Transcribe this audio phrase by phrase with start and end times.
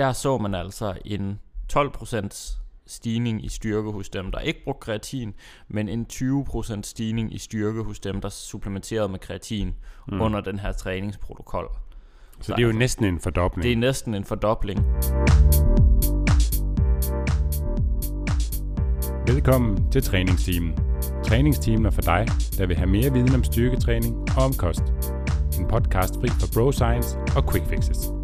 [0.00, 1.40] der så man altså en
[1.72, 2.56] 12%
[2.86, 5.34] stigning i styrke hos dem, der ikke brugte kreatin,
[5.68, 9.74] men en 20% stigning i styrke hos dem, der supplementerede med kreatin
[10.08, 10.20] mm.
[10.20, 11.68] under den her træningsprotokol.
[12.40, 13.62] Så, så det er jo altså, næsten en fordobling.
[13.62, 14.80] Det er næsten en fordobling.
[19.26, 20.78] Velkommen til træningsteamen.
[21.24, 22.26] Træningsteamen er for dig,
[22.58, 24.82] der vil have mere viden om styrketræning og om kost.
[25.58, 28.19] En podcast fri for bro science og quick fixes.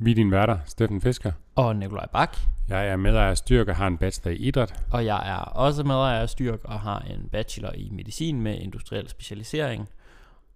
[0.00, 1.32] Vi er din værter, Steffen Fisker.
[1.54, 2.36] Og Nikolaj Bak.
[2.68, 4.84] Jeg er medejer af Styrk og har en bachelor i idræt.
[4.92, 9.08] Og jeg er også medejer af Styrk og har en bachelor i medicin med industriel
[9.08, 9.88] specialisering.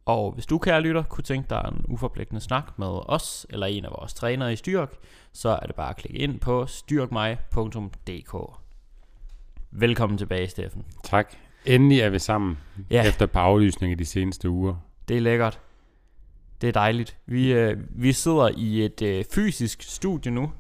[0.06, 3.84] Og hvis du, kære lytter, kunne tænke dig en uforpligtende snak med os eller en
[3.84, 4.94] af vores trænere i Styrk,
[5.32, 8.34] så er det bare at klikke ind på styrkmig.dk.
[9.70, 10.84] Velkommen tilbage, Steffen.
[11.04, 11.34] Tak.
[11.66, 12.58] Endelig er vi sammen
[12.90, 13.08] ja.
[13.08, 14.74] efter et par aflysninger de seneste uger.
[15.08, 15.60] Det er lækkert.
[16.62, 17.16] Det er dejligt.
[17.26, 20.52] Vi, øh, vi sidder i et øh, fysisk studie nu.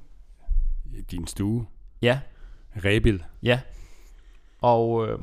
[1.10, 1.66] Din stue.
[2.02, 2.20] Ja.
[2.84, 3.24] Rebil.
[3.42, 3.60] Ja.
[4.60, 5.18] Og øh,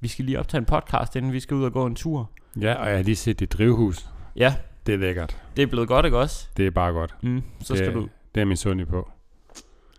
[0.00, 2.30] vi skal lige optage en podcast, inden vi skal ud og gå en tur.
[2.60, 4.08] Ja, og jeg har lige set dit drivhus.
[4.36, 4.54] Ja.
[4.86, 5.42] Det er lækkert.
[5.56, 6.48] Det er blevet godt, ikke også?
[6.56, 7.14] Det er bare godt.
[7.22, 8.08] Mm, så det, skal du...
[8.34, 9.10] Det er min sund på.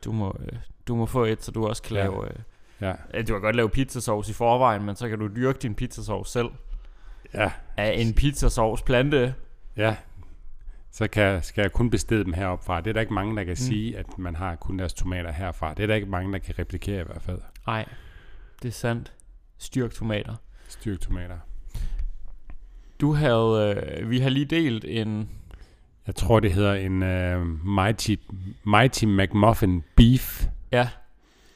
[0.05, 2.03] Du må, øh, du må få et, så du også kan Ja.
[2.03, 2.25] lave...
[2.27, 2.35] Øh,
[2.81, 2.93] Ja.
[3.21, 6.47] du kan godt lave pizzasauce i forvejen, men så kan du dyrke din pizzasauce selv.
[7.33, 7.51] Ja.
[7.77, 9.33] Af en pizzasauce plante.
[9.77, 9.95] Ja.
[10.91, 12.81] Så kan, skal jeg kun bestede dem heroppe fra.
[12.81, 13.55] Det er der ikke mange, der kan mm.
[13.55, 15.73] sige, at man har kun deres tomater herfra.
[15.73, 17.39] Det er der ikke mange, der kan replikere i hvert fald.
[17.67, 17.85] Nej,
[18.61, 19.13] det er sandt.
[19.57, 20.35] Styrk tomater.
[20.67, 21.37] Styrk tomater.
[23.01, 23.83] Du havde...
[23.97, 25.29] Øh, vi har lige delt en...
[26.07, 28.15] Jeg tror, det hedder en uh, Mighty,
[28.65, 30.47] Mighty McMuffin Beef.
[30.71, 30.89] Ja.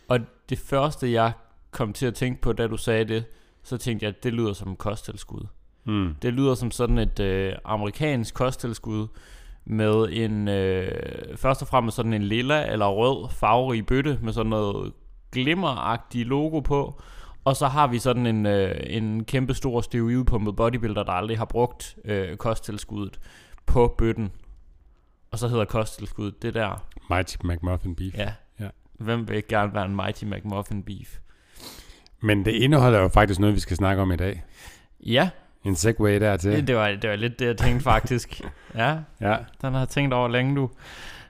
[0.08, 1.31] Og det første, jeg
[1.72, 3.25] kom til at tænke på, da du sagde det,
[3.64, 5.47] så tænkte jeg, at det lyder som en kosttilskud.
[5.90, 6.16] Mm.
[6.22, 9.08] Det lyder som sådan et øh, amerikansk kosttilskud
[9.66, 10.91] med en, øh,
[11.38, 14.94] først og fremmest sådan en lilla eller rød farverig bøtte med sådan noget
[15.31, 17.02] glimmeragtigt logo på.
[17.44, 21.46] Og så har vi sådan en, øh, en kæmpe stor steroidpumpet bodybuilder, der aldrig har
[21.46, 23.19] brugt øh, kosttilskuddet
[23.66, 24.31] på bøtten.
[25.31, 26.84] Og så hedder kosttilskuddet det der.
[27.09, 28.18] Mighty McMuffin Beef.
[28.18, 28.34] Ja.
[28.59, 28.68] Ja.
[29.00, 31.18] Hvem vil ikke gerne være en Mighty McMuffin Beef?
[32.22, 34.44] Men det indeholder jo faktisk noget, vi skal snakke om i dag.
[35.06, 35.30] Ja,
[35.64, 36.52] En segway dertil.
[36.52, 38.42] det, det, var, det var lidt det, jeg tænkte faktisk.
[38.75, 39.38] Ja, Ja.
[39.62, 40.70] Den har jeg tænkt over længe du.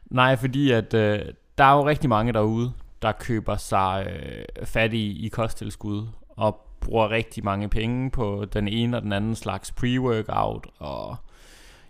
[0.06, 1.20] Nej, fordi at øh,
[1.58, 6.66] der er jo rigtig mange derude, der køber sig øh, fat i, i kosttilskud og
[6.82, 11.16] bruger rigtig mange penge på den ene og den anden slags pre-workout og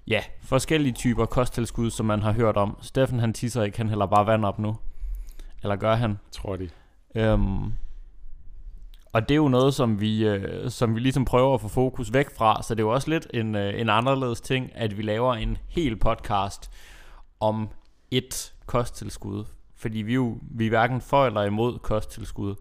[0.07, 2.77] ja, forskellige typer kosttilskud, som man har hørt om.
[2.81, 4.77] Steffen han tisser ikke, han hælder bare vand op nu.
[5.63, 6.17] Eller gør han?
[6.31, 6.69] Tror de.
[7.15, 7.73] Øhm,
[9.13, 12.13] og det er jo noget, som vi, øh, som vi ligesom prøver at få fokus
[12.13, 15.01] væk fra, så det er jo også lidt en, øh, en anderledes ting, at vi
[15.01, 16.71] laver en hel podcast
[17.39, 17.69] om
[18.11, 19.45] et kosttilskud.
[19.75, 22.55] Fordi vi, jo, vi er hverken for eller imod kosttilskud.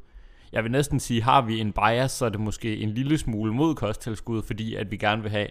[0.53, 3.53] Jeg vil næsten sige, har vi en bias, så er det måske en lille smule
[3.53, 5.49] mod kosttilskud, fordi at vi gerne vil have,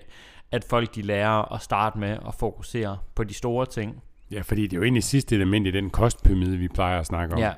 [0.52, 4.04] at folk de lærer at starte med at fokusere på de store ting.
[4.32, 7.34] Ja, fordi det er jo egentlig sidste element i den kostpyramide, vi plejer at snakke
[7.34, 7.40] om.
[7.40, 7.54] Ja,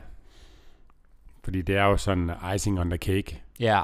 [1.50, 3.42] Fordi det er jo sådan icing on the cake.
[3.60, 3.84] ja,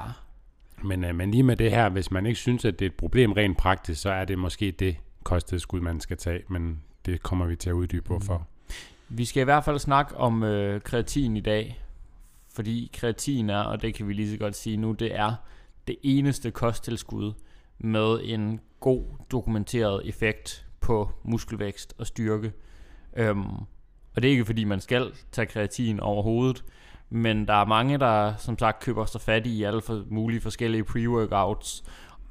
[0.84, 2.94] Men, øh, men lige med det her, hvis man ikke synes, at det er et
[2.94, 6.42] problem rent praktisk, så er det måske det kosttilskud, man skal tage.
[6.48, 8.46] Men det kommer vi til at uddybe, hvorfor.
[9.08, 11.82] Vi skal i hvert fald snakke om øh, kreatin i dag,
[12.54, 15.34] fordi kreatin er, og det kan vi lige så godt sige nu, det er
[15.86, 17.32] det eneste kosttilskud
[17.78, 22.52] med en god dokumenteret effekt på muskelvækst og styrke.
[23.16, 23.44] Øhm,
[24.14, 26.64] og det er ikke fordi man skal tage kreatin overhovedet,
[27.10, 30.84] men der er mange, der som sagt køber sig fat i alle for mulige forskellige
[30.84, 31.84] pre-workouts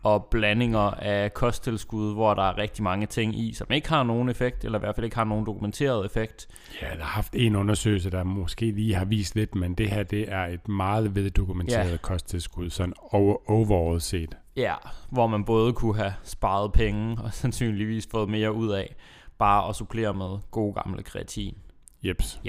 [0.04, 4.30] og blandinger af kosttilskud, hvor der er rigtig mange ting i, som ikke har nogen
[4.30, 6.48] effekt, eller i hvert fald ikke har nogen dokumenteret effekt.
[6.82, 10.04] Ja, der har haft en undersøgelse, der måske lige har vist lidt, men det her,
[10.04, 11.98] det er et meget veddokumenteret Ja.
[11.98, 14.38] kosttilskud, sådan over, overall set.
[14.56, 14.74] Ja,
[15.10, 18.96] hvor man både kunne have sparet penge og sandsynligvis fået mere ud af
[19.38, 21.58] bare at supplere med god gamle kreatin.
[22.04, 22.40] Jeps.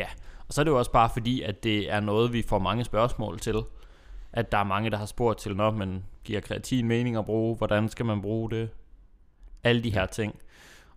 [0.49, 2.85] Og så er det jo også bare fordi, at det er noget, vi får mange
[2.85, 3.57] spørgsmål til.
[4.33, 7.57] At der er mange, der har spurgt til, når man giver kreatin mening at bruge,
[7.57, 8.71] hvordan skal man bruge det?
[9.65, 10.35] Alle de her ting.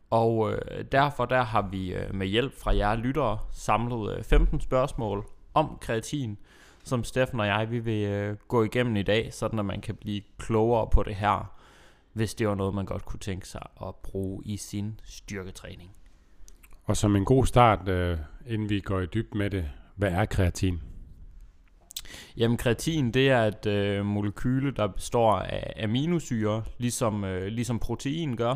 [0.09, 4.61] Og øh, derfor der har vi øh, med hjælp fra jer lyttere samlet øh, 15
[4.61, 6.37] spørgsmål om kreatin,
[6.83, 9.95] som Steffen og jeg vi vil øh, gå igennem i dag, sådan at man kan
[9.95, 11.53] blive klogere på det her,
[12.13, 15.91] hvis det var noget, man godt kunne tænke sig at bruge i sin styrketræning.
[16.89, 20.25] Og som en god start, øh, inden vi går i dyb med det, hvad er
[20.25, 20.81] kreatin?
[22.37, 28.35] Jamen kreatin, det er et øh, molekyle, der består af aminosyre, ligesom, øh, ligesom protein
[28.35, 28.55] gør.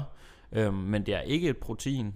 [0.52, 2.16] Øh, men det er ikke et protein.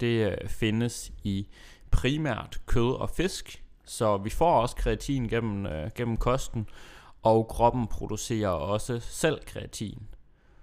[0.00, 1.46] Det øh, findes i
[1.90, 3.64] primært kød og fisk.
[3.84, 6.68] Så vi får også kreatin gennem, øh, gennem kosten,
[7.22, 10.02] og kroppen producerer også selv kreatin.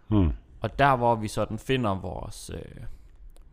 [0.08, 0.32] Hmm.
[0.62, 2.84] Og der hvor vi sådan finder vores, øh,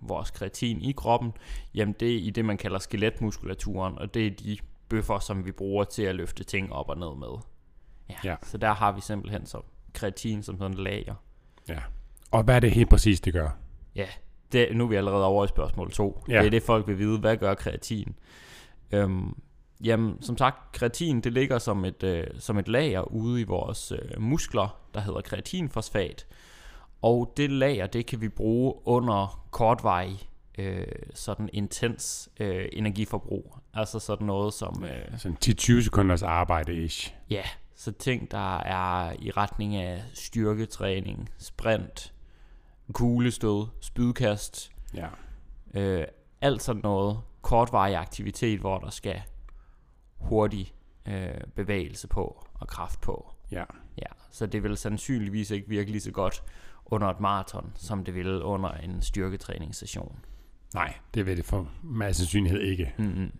[0.00, 1.32] vores kreatin i kroppen,
[1.74, 4.58] jamen det er i det man kalder skeletmuskulaturen, og det er de
[4.88, 7.38] bøffer, som vi bruger til at løfte ting op og ned med.
[8.10, 8.36] Ja, Ja.
[8.42, 9.60] Så der har vi simpelthen så
[9.92, 11.14] kreatin som sådan lager.
[11.68, 11.78] Ja.
[12.30, 13.50] Og hvad er det helt præcis, det gør?
[13.94, 14.06] Ja,
[14.52, 16.24] det, nu er vi allerede over i spørgsmål 2.
[16.28, 16.38] Ja.
[16.38, 17.18] Det er det, folk vil vide.
[17.18, 18.14] Hvad gør kreatin?
[18.92, 19.36] Øhm,
[19.84, 23.92] jamen, som sagt, kreatin det ligger som et, øh, som et lager ude i vores
[23.92, 26.26] øh, muskler, der hedder kreatinfosfat.
[27.02, 33.56] Og det lager, det kan vi bruge under kortvarig, øh, sådan intens øh, energiforbrug.
[33.74, 37.14] Altså sådan noget som, øh, Sådan 10-20 sekunders arbejde ish.
[37.30, 37.42] ja,
[37.74, 42.12] så ting, der er i retning af styrketræning, sprint,
[42.92, 45.06] kuglestød, spydkast, Ja.
[45.74, 46.06] Øh,
[46.40, 49.22] alt sådan noget kortvarig aktivitet, hvor der skal
[50.18, 50.74] hurtig
[51.08, 53.30] øh, bevægelse på og kraft på.
[53.50, 53.64] Ja.
[53.98, 56.42] Ja, så det vil sandsynligvis ikke virke lige så godt
[56.90, 60.18] under et maraton, som det vil under en styrketræningssession.
[60.74, 62.94] Nej, det vil det for med sandsynlighed ikke.
[62.98, 63.32] Mm-hmm.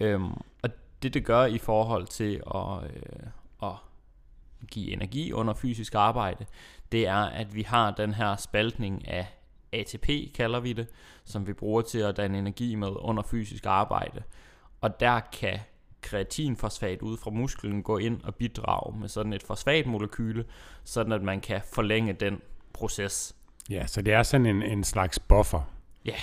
[0.00, 0.70] Øhm, og
[1.02, 3.28] det det gør i forhold til at, øh,
[3.62, 3.76] at
[4.70, 6.46] give energi under fysisk arbejde,
[6.92, 9.26] det er, at vi har den her spaltning af
[9.72, 10.86] ATP, kalder vi det,
[11.24, 14.22] som vi bruger til at danne energi med under fysisk arbejde.
[14.80, 15.58] Og der kan
[16.02, 20.44] kreatinfosfat ud fra musklen gå ind og bidrage med sådan et fosfatmolekyle,
[20.84, 22.40] sådan at man kan forlænge den
[22.72, 23.36] proces.
[23.70, 25.62] Ja, så det er sådan en, en slags buffer
[26.04, 26.14] Ja,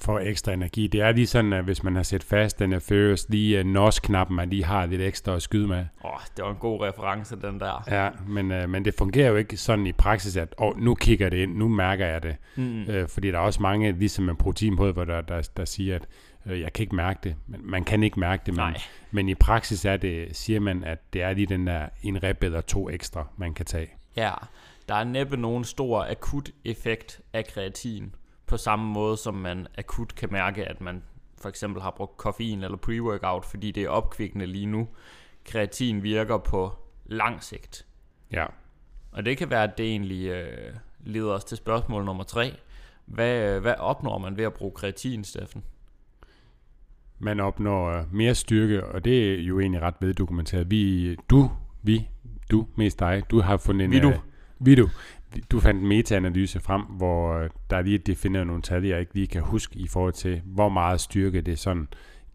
[0.00, 0.86] for ekstra energi.
[0.86, 3.66] Det er lige sådan, at hvis man har set fast den er Furious, lige uh,
[3.66, 5.84] NOS-knappen, man lige har lidt ekstra at skyde med.
[6.04, 7.84] Åh, det var en god reference, den der.
[7.90, 11.28] Ja, men, uh, men det fungerer jo ikke sådan i praksis, at oh, nu kigger
[11.28, 12.36] det ind, nu mærker jeg det.
[12.56, 12.82] Mm.
[12.82, 16.06] Øh, fordi der er også mange, ligesom med proteinbrød, hvor der, der, der siger, at
[16.46, 17.36] jeg kan ikke mærke det.
[17.46, 18.80] Men man kan ikke mærke det, men, Nej.
[19.10, 22.42] men i praksis er det, siger man, at det er lige den der en rep
[22.42, 23.90] eller to ekstra, man kan tage.
[24.16, 24.32] Ja,
[24.88, 28.14] der er næppe nogen stor akut effekt af kreatin,
[28.46, 31.02] på samme måde som man akut kan mærke, at man
[31.40, 34.88] for eksempel har brugt koffein eller pre-workout, fordi det er opkvikkende lige nu.
[35.44, 36.72] Kreatin virker på
[37.06, 37.86] lang sigt.
[38.32, 38.46] Ja.
[39.12, 42.56] Og det kan være, at det egentlig øh, leder os til spørgsmål nummer tre.
[43.04, 45.64] Hvad, øh, hvad opnår man ved at bruge kreatin, Steffen?
[47.18, 50.70] Man opnår øh, mere styrke, og det er jo egentlig ret veddokumenteret.
[50.70, 51.50] Vi, du,
[51.82, 52.08] vi,
[52.50, 53.90] du, mest dig, du har fundet en...
[53.90, 54.08] Vi du.
[54.08, 54.16] øh,
[54.58, 54.88] vi du.
[55.50, 59.14] Du fandt en meta-analyse frem, hvor øh, der er lige defineret nogle tal, jeg ikke
[59.14, 61.88] lige kan huske i forhold til, hvor meget styrke det sådan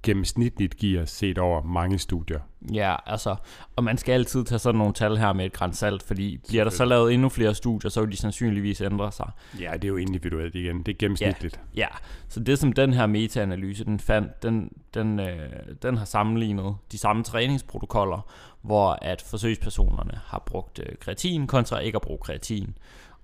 [0.04, 2.40] gennemsnitligt giver set over mange studier.
[2.74, 3.36] Ja, altså,
[3.76, 6.64] og man skal altid tage sådan nogle tal her med et græns salt, fordi bliver
[6.64, 9.32] der så lavet endnu flere studier, så vil de sandsynligvis ændre sig.
[9.60, 10.84] Ja, det er jo individuelt igen.
[10.84, 11.60] Det er gennemsnitligt.
[11.76, 11.88] Ja,
[12.28, 15.50] så det som den her meta-analyse, den fandt, den, den, øh,
[15.82, 18.28] den har sammenlignet de samme træningsprotokoller,
[18.62, 22.76] hvor at forsøgspersonerne har brugt øh, kreatin kontra ikke at bruge kreatin.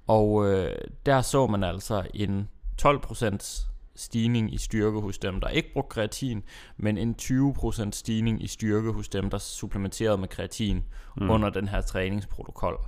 [0.07, 2.47] Og øh, der så man altså en
[2.81, 3.69] 12%
[4.00, 6.44] stigning i styrke hos dem, der ikke brugte kreatin,
[6.78, 10.84] men en 20% stigning i styrke hos dem, der supplementerede med kreatin
[11.18, 11.30] mm.
[11.30, 12.79] under den her træningsprotokol.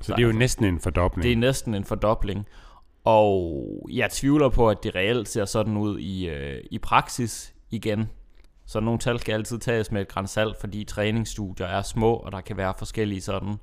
[0.00, 1.22] Så det er jo næsten en fordobling.
[1.22, 2.46] Det er næsten en fordobling.
[3.04, 8.08] Og jeg tvivler på, at det reelt ser sådan ud i, øh, i praksis igen.
[8.66, 12.32] Så nogle tal skal altid tages med et græns salt, fordi træningsstudier er små, og
[12.32, 13.56] der kan være forskellige sådan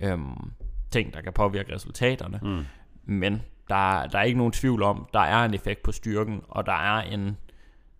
[0.00, 0.50] øhm,
[0.90, 2.40] ting, der kan påvirke resultaterne.
[2.42, 2.64] Mm.
[3.06, 6.66] Men der, der er ikke nogen tvivl om, der er en effekt på styrken, og
[6.66, 7.36] der er en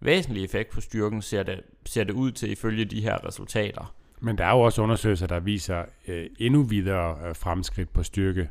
[0.00, 3.94] væsentlig effekt på styrken, ser det, ser det ud til ifølge de her resultater.
[4.20, 8.50] Men der er jo også undersøgelser, der viser øh, endnu videre øh, fremskridt på styrke,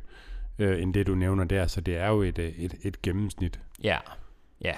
[0.60, 3.60] øh, end det du nævner der, så det er jo et, øh, et, et gennemsnit.
[3.84, 3.98] Ja,
[4.62, 4.74] ja.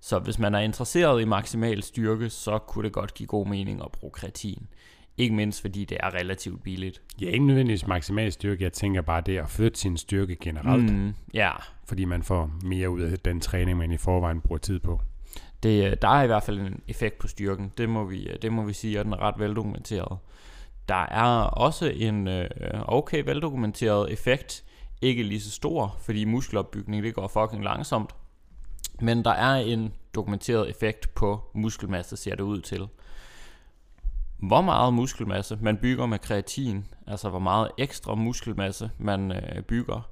[0.00, 3.82] Så hvis man er interesseret i maksimal styrke, så kunne det godt give god mening
[3.82, 4.68] at bruge kreatin.
[5.16, 7.02] Ikke mindst fordi det er relativt billigt.
[7.20, 11.14] Ja, ikke nødvendigvis maksimal styrke, jeg tænker bare det at flytte sin styrke generelt, mm.
[11.34, 11.50] Ja,
[11.84, 15.00] fordi man får mere ud af den træning, man i forvejen bruger tid på.
[15.62, 17.72] det, der er i hvert fald en effekt på styrken.
[17.78, 20.18] Det må vi, det må vi sige, og den er ret veldokumenteret.
[20.88, 22.50] Der er også en øh,
[22.88, 24.64] okay veldokumenteret effekt.
[25.02, 28.10] Ikke lige så stor, fordi muskelopbygning det går fucking langsomt.
[29.00, 32.86] Men der er en dokumenteret effekt på muskelmasse, ser det ud til.
[34.42, 40.10] Hvor meget muskelmasse man bygger med kreatin, altså hvor meget ekstra muskelmasse man øh, bygger,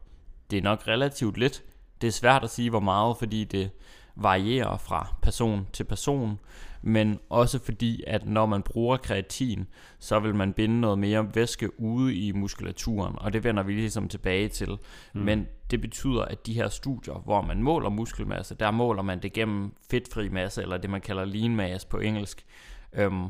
[0.51, 1.63] det er nok relativt lidt.
[2.01, 3.71] Det er svært at sige, hvor meget, fordi det
[4.17, 6.39] varierer fra person til person,
[6.83, 9.67] men også fordi, at når man bruger kreatin,
[9.99, 14.09] så vil man binde noget mere væske ude i muskulaturen, og det vender vi ligesom
[14.09, 14.71] tilbage til.
[15.15, 15.21] Mm.
[15.21, 19.33] Men det betyder, at de her studier, hvor man måler muskelmasse, der måler man det
[19.33, 22.47] gennem fedtfri masse, eller det man kalder lean mass på engelsk.
[22.93, 23.29] Øhm,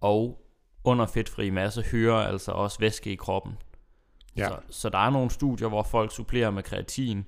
[0.00, 0.42] og
[0.84, 3.52] under fedtfri masse hører altså også væske i kroppen.
[4.36, 4.48] Ja.
[4.48, 7.24] Så, så der er nogle studier, hvor folk supplerer med kreatin,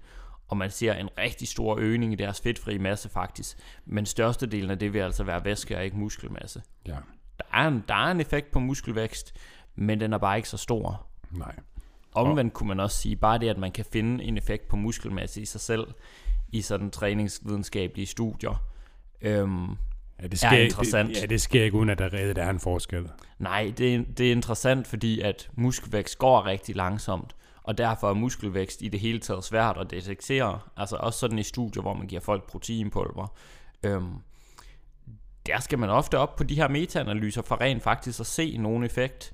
[0.49, 3.59] og man ser en rigtig stor øgning i deres fedtfri masse faktisk.
[3.85, 6.63] Men størstedelen af det vil altså være væske og ikke muskelmasse.
[6.87, 6.97] Ja.
[7.39, 9.35] Der er, en, der er en effekt på muskelvækst,
[9.75, 11.07] men den er bare ikke så stor.
[11.31, 11.55] Nej.
[12.13, 15.41] Omvendt kunne man også sige, bare det, at man kan finde en effekt på muskelmasse
[15.41, 15.87] i sig selv,
[16.53, 18.63] i sådan træningsvidenskabelige studier,
[19.21, 19.77] øhm,
[20.23, 21.09] ja, det sker, er interessant.
[21.09, 23.11] Det, ja, det sker ikke uden, at der reelt er en forskel.
[23.39, 28.83] Nej, det, det er interessant, fordi at muskelvækst går rigtig langsomt, og derfor er muskelvækst
[28.83, 30.61] i det hele taget svært at detektere.
[30.77, 33.37] Altså også sådan i studier, hvor man giver folk proteinpulver.
[33.83, 34.15] Øhm,
[35.47, 38.85] der skal man ofte op på de her metaanalyser for rent faktisk at se nogen
[38.85, 39.33] effekt.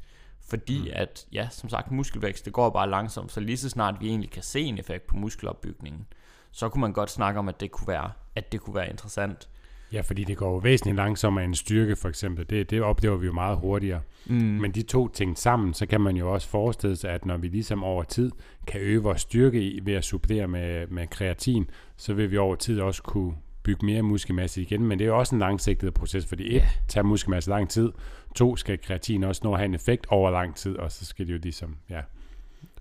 [0.48, 0.88] Fordi mm.
[0.92, 4.30] at, ja, som sagt, muskelvækst, det går bare langsomt, så lige så snart vi egentlig
[4.30, 6.06] kan se en effekt på muskelopbygningen,
[6.52, 9.48] så kunne man godt snakke om, at det kunne være, at det kunne være interessant.
[9.94, 12.50] Ja, fordi det går jo væsentligt langsommere end styrke, for eksempel.
[12.50, 14.00] Det, det oplever vi jo meget hurtigere.
[14.26, 14.34] Mm.
[14.36, 17.48] Men de to ting sammen, så kan man jo også forestille sig, at når vi
[17.48, 18.30] ligesom over tid
[18.66, 22.80] kan øge vores styrke ved at supplere med, med kreatin, så vil vi over tid
[22.80, 24.86] også kunne bygge mere muskelmasse igen.
[24.86, 27.92] Men det er jo også en langsigtet proces, fordi et, tager muskelmasse lang tid,
[28.34, 31.26] to, skal kreatin også nå at have en effekt over lang tid, og så skal
[31.26, 32.00] det jo ligesom ja,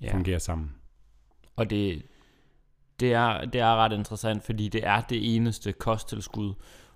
[0.01, 0.13] ja.
[0.13, 0.72] fungere sammen.
[1.55, 2.01] Og det,
[3.00, 6.53] det, er, det er ret interessant, fordi det er det eneste kosttilskud,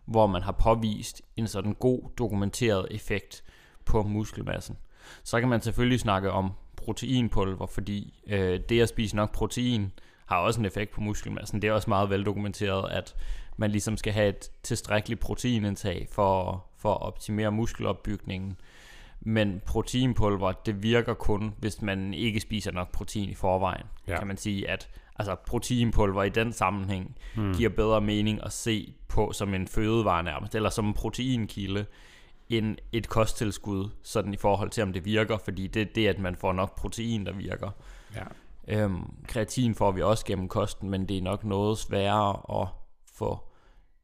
[0.08, 3.44] hvor man har påvist en sådan god dokumenteret effekt
[3.86, 4.78] på muskelmassen.
[5.24, 9.92] Så kan man selvfølgelig snakke om proteinpulver, fordi øh, det at spise nok protein
[10.26, 11.62] har også en effekt på muskelmassen.
[11.62, 13.16] Det er også meget veldokumenteret, at
[13.58, 18.58] man ligesom skal have et tilstrækkeligt proteinindtag for, for at optimere muskelopbygningen.
[19.22, 23.86] Men proteinpulver, det virker kun, hvis man ikke spiser nok protein i forvejen.
[24.08, 24.18] Ja.
[24.18, 27.54] Kan man sige, at altså proteinpulver i den sammenhæng hmm.
[27.54, 31.86] giver bedre mening at se på som en fødevare nærmest, eller som en proteinkilde,
[32.50, 36.20] end et kosttilskud, sådan i forhold til, om det virker, fordi det er det, at
[36.20, 37.70] man får nok protein, der virker.
[38.16, 38.24] Ja.
[38.68, 42.68] Øhm, kreatin får vi også gennem kosten, men det er nok noget sværere at
[43.18, 43.48] få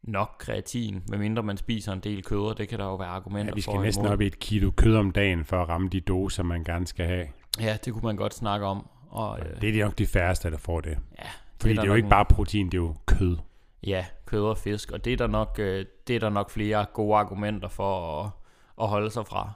[0.03, 3.51] nok kreatin, medmindre man spiser en del kød, og det kan der jo være argumenter
[3.51, 3.51] for.
[3.51, 5.89] Ja, vi skal for næsten op i et kilo kød om dagen, for at ramme
[5.89, 7.27] de doser, man gerne skal have.
[7.59, 8.87] Ja, det kunne man godt snakke om.
[9.13, 10.97] Og, øh, det er nok de færreste, der får det.
[11.19, 11.29] Ja,
[11.61, 13.37] Fordi det er, det er jo ikke bare protein, det er jo kød.
[13.83, 16.85] Ja, kød og fisk, og det er der nok, øh, det er der nok flere
[16.93, 18.31] gode argumenter for at,
[18.81, 19.51] at holde sig fra.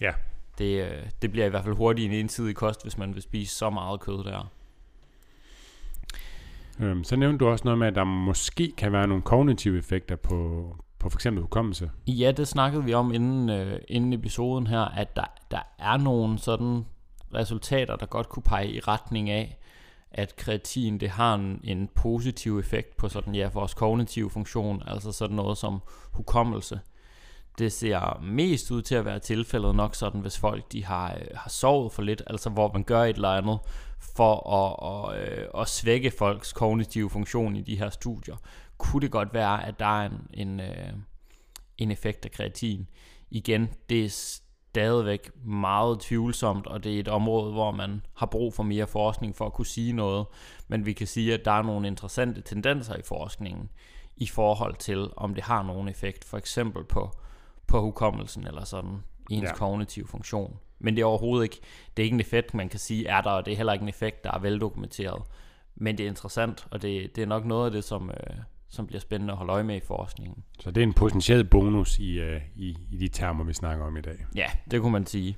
[0.00, 0.12] Ja.
[0.58, 3.54] Det, øh, det bliver i hvert fald hurtigt en ensidig kost, hvis man vil spise
[3.54, 4.50] så meget kød der.
[6.80, 10.16] Øhm, så nævnte du også noget med, at der måske kan være nogle kognitive effekter
[10.16, 11.90] på, på for eksempel hukommelse.
[12.06, 16.38] Ja, det snakkede vi om inden, øh, inden episoden her, at der, der er nogle
[16.38, 16.84] sådan
[17.34, 19.58] resultater, der godt kunne pege i retning af,
[20.10, 25.12] at kreatin det har en, en positiv effekt på sådan ja, vores kognitive funktion, altså
[25.12, 25.80] sådan noget som
[26.12, 26.80] hukommelse.
[27.58, 31.26] Det ser mest ud til at være tilfældet nok sådan, hvis folk de har, øh,
[31.34, 33.58] har sovet for lidt, altså hvor man gør et eller andet
[34.16, 38.36] for at, at, øh, at svække folks kognitive funktion i de her studier.
[38.78, 40.92] Kunne det godt være, at der er en, en, øh,
[41.78, 42.86] en effekt af kreatin.
[43.30, 44.40] Igen, det
[44.76, 49.36] stadigvæk meget tvivlsomt, og det er et område, hvor man har brug for mere forskning
[49.36, 50.26] for at kunne sige noget.
[50.68, 53.70] Men vi kan sige, at der er nogle interessante tendenser i forskningen
[54.16, 57.10] i forhold til, om det har nogen effekt, for eksempel på,
[57.66, 59.54] på hukommelsen eller sådan ens ja.
[59.54, 60.56] kognitive funktion.
[60.78, 61.60] Men det er overhovedet ikke,
[61.96, 63.82] det er ikke en effekt, man kan sige er der, og det er heller ikke
[63.82, 65.22] en effekt, der er veldokumenteret.
[65.74, 68.36] Men det er interessant, og det, det er nok noget af det, som, øh,
[68.68, 70.44] som bliver spændende at holde øje med i forskningen.
[70.60, 73.96] Så det er en potentiel bonus i, uh, i, i de termer, vi snakker om
[73.96, 74.26] i dag.
[74.34, 75.36] Ja, det kunne man sige.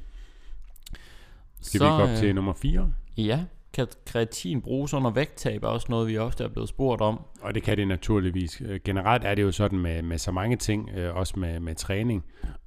[1.60, 2.92] Skal Så, vi gå op til øh, nummer 4?
[3.16, 7.20] Ja, kan kreatin bruges under vægttab er også noget, vi ofte er blevet spurgt om.
[7.40, 8.60] Og det kan det naturligvis.
[8.60, 12.24] Øh, generelt er det jo sådan med, med så mange ting, også med, med træning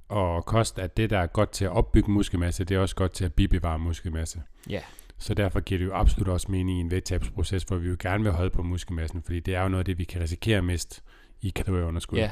[0.08, 3.12] og kost, at det, der er godt til at opbygge muskelmasse, det er også godt
[3.12, 4.42] til at bibevare muskelmasse.
[4.70, 4.80] Ja.
[5.22, 8.24] Så derfor giver det jo absolut også mening i en vægttabsproces, hvor vi jo gerne
[8.24, 11.02] vil holde på muskelmassen, fordi det er jo noget af det, vi kan risikere mest
[11.40, 12.18] i kalorieunderskud.
[12.18, 12.30] Ja.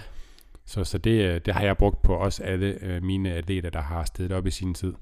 [0.65, 3.81] Så, så det, øh, det har jeg brugt på også alle øh, mine atleter, der
[3.81, 4.95] har stedet op i sin tid,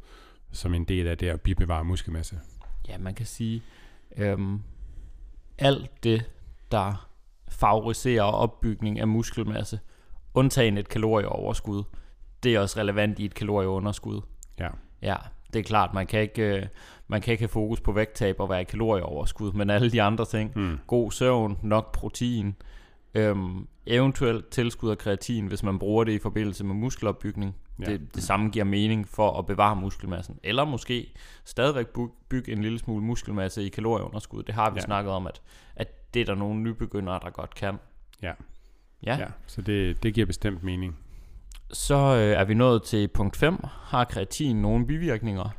[0.52, 2.38] som en del af det at bibevare muskelmasse.
[2.88, 3.62] Ja, man kan sige,
[4.16, 4.62] øhm,
[5.58, 6.30] alt det,
[6.70, 7.08] der
[7.48, 9.80] favoriserer opbygning af muskelmasse,
[10.34, 11.82] undtagen et kalorieoverskud,
[12.42, 14.20] det er også relevant i et kalorieunderskud.
[14.58, 14.68] Ja.
[15.02, 15.16] Ja,
[15.52, 16.66] det er klart, man kan ikke, øh,
[17.08, 20.24] man kan ikke have fokus på vægttab og være i kalorieoverskud, men alle de andre
[20.24, 20.78] ting, mm.
[20.86, 22.54] god søvn, nok protein,
[23.14, 27.56] Øhm, eventuelt tilskud af kreatin, hvis man bruger det i forbindelse med muskelopbygning.
[27.80, 27.84] Ja.
[27.84, 30.38] Det, det samme giver mening for at bevare muskelmassen.
[30.42, 31.86] Eller måske stadigvæk
[32.28, 34.42] bygge en lille smule muskelmasse i kalorieunderskud.
[34.42, 34.80] Det har vi ja.
[34.80, 35.42] snakket om, at,
[35.76, 37.78] at det er der nogle nybegyndere, der godt kan.
[38.22, 38.32] Ja.
[39.02, 39.16] Ja.
[39.18, 39.26] ja.
[39.46, 40.98] Så det, det giver bestemt mening.
[41.72, 43.64] Så øh, er vi nået til punkt 5.
[43.64, 45.50] Har kreatin nogle bivirkninger?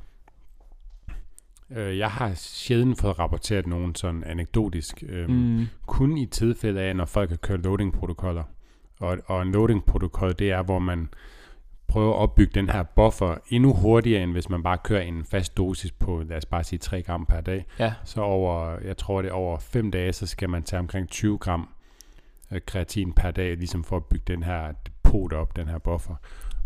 [1.72, 5.04] Øh, jeg har sjældent fået rapporteret nogen sådan anekdotisk.
[5.10, 5.68] Øhm, mm.
[5.86, 8.44] Kun i tilfælde af, når folk har kørt loading-protokoller.
[9.00, 11.10] Og, og en loading-protokol, det er, hvor man
[11.88, 15.58] prøver at opbygge den her buffer endnu hurtigere, end hvis man bare kører en fast
[15.58, 17.66] dosis på, lad os bare sige 3 gram per dag.
[17.80, 17.94] Ja.
[18.04, 21.38] Så over, jeg tror det er over 5 dage, så skal man tage omkring 20
[21.38, 21.70] gram
[22.52, 26.16] øh, kreatin per dag, ligesom for at bygge den her depot op, den her buffer.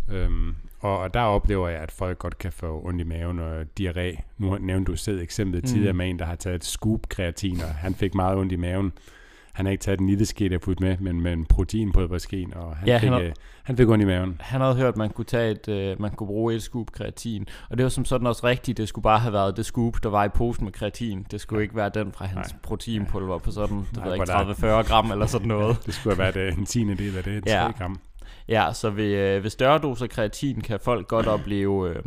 [0.09, 4.21] Øhm, og, der oplever jeg, at folk godt kan få ondt i maven og diarré.
[4.37, 5.67] Nu nævnte du selv eksemplet Mm.
[5.67, 8.55] tidligere med en, der har taget et scoop kreatin, og han fik meget ondt i
[8.55, 8.91] maven.
[9.53, 12.75] Han har ikke taget en lille ske, der fuldt med, men med en proteinpulverskeen, og
[12.77, 13.31] han, Ja, fik, han har- øh,
[13.63, 14.37] han fik ondt i maven.
[14.39, 17.47] Han havde hørt, at man kunne, tage et, øh, man kunne bruge et scoop kreatin.
[17.69, 18.77] Og det var som sådan også rigtigt.
[18.77, 21.25] Det skulle bare have været det scoop, der var i posen med kreatin.
[21.31, 21.63] Det skulle Ja.
[21.63, 22.59] ikke være den fra hans Nej.
[22.63, 25.77] proteinpulver på sådan, det Nej, ved jeg hvor ikke, der- 30-40 gram eller sådan noget.
[25.85, 27.71] Det skulle have været øh, en tiende del af det, 3 Ja.
[27.71, 27.99] gram.
[28.47, 32.03] Ja, så ved, øh, ved større doser kreatin kan folk godt opleve øh,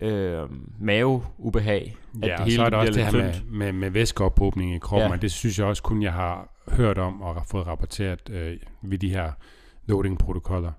[0.00, 0.48] øh,
[0.80, 1.96] maveubehag.
[2.22, 5.08] At Ja, og så er der også det her med, med, med væskeophobning i kroppen,
[5.08, 5.14] ja.
[5.14, 8.56] Og det synes jeg også kun, jeg har hørt om og har fået rapporteret øh,
[8.82, 9.32] ved de her
[9.86, 10.72] loading-protokoller.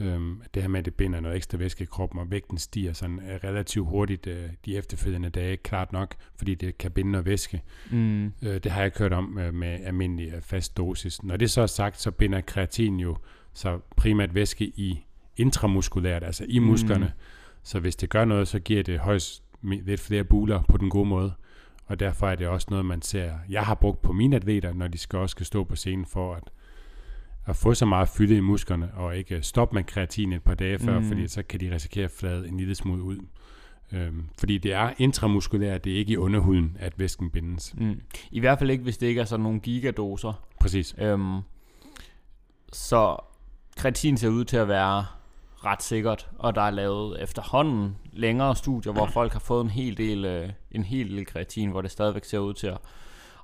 [0.00, 2.92] Øhm, det her med, at det binder noget ekstra væske i kroppen, og vægten stiger
[2.92, 7.26] sådan øh, relativt hurtigt øh, de efterfølgende dage, klart nok, fordi det kan binde noget
[7.26, 7.62] væske.
[7.90, 11.22] Mm, Øh, det har jeg ikke hørt om øh, med almindelig øh, fast dosis.
[11.22, 13.16] Når det så er sagt, så binder kreatin jo
[13.54, 15.04] så primært væske i
[15.36, 16.64] intramuskulært, altså i Mm.
[16.66, 17.12] musklerne.
[17.62, 21.08] Så hvis det gør noget, så giver det højst lidt flere buler på den gode
[21.08, 21.32] måde.
[21.86, 24.88] Og derfor er det også noget, man ser, jeg har brugt på mine atleter, når
[24.88, 26.42] de skal også skal stå på scenen for at,
[27.46, 30.78] at få så meget fylde i musklerne, og ikke stoppe med kreatin et par dage
[30.78, 31.04] før, Mm.
[31.08, 33.18] fordi så kan de risikere at flade en lille smule ud.
[33.92, 37.74] Øhm, fordi det er intramuskulært, det er ikke i underhuden, at væsken bindes.
[37.78, 38.00] mm.
[38.30, 40.44] I hvert fald ikke, hvis det ikke er sådan nogle gigadoser.
[40.60, 40.94] Præcis.
[40.98, 41.40] Øhm,
[42.72, 43.16] så
[43.76, 45.06] kreatin ser ud til at være
[45.64, 49.96] ret sikkert, og der er lavet efterhånden længere studier, hvor folk har fået en hel
[49.96, 52.78] del, øh, en hel del kreatin, hvor det stadigvæk ser ud til at,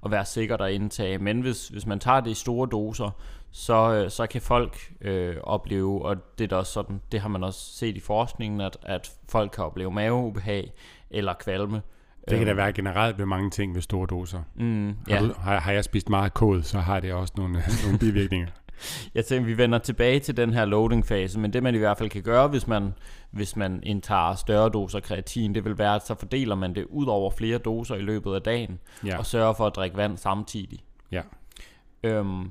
[0.05, 1.19] at være sikkert at indtage.
[1.19, 3.11] Men hvis, hvis man tager det i store doser,
[3.53, 7.45] så, øh, så kan folk øh, opleve, og det er også sådan, det har man
[7.45, 10.73] også set i forskningen, at, at folk kan opleve maveubehag
[11.11, 11.83] eller kvalme.
[12.29, 14.43] Det kan da Øhm, være generelt ved mange ting ved store doser.
[14.55, 15.21] Mm, Har, ja.
[15.21, 18.47] du, har, har jeg spist meget kål, så har det også nogle, nogle bivirkninger.
[19.15, 21.99] Jeg tænker, vi vender tilbage til den her loading fase, men det man i hvert
[21.99, 22.95] fald kan gøre, hvis man,
[23.31, 27.07] hvis man indtager større doser kreatin, det vil være, at så fordeler man det ud
[27.07, 29.19] over flere doser i løbet af dagen, ja.
[29.19, 30.79] og sørger for at drikke vand samtidig.
[31.13, 31.23] Ja.
[32.03, 32.51] Øhm,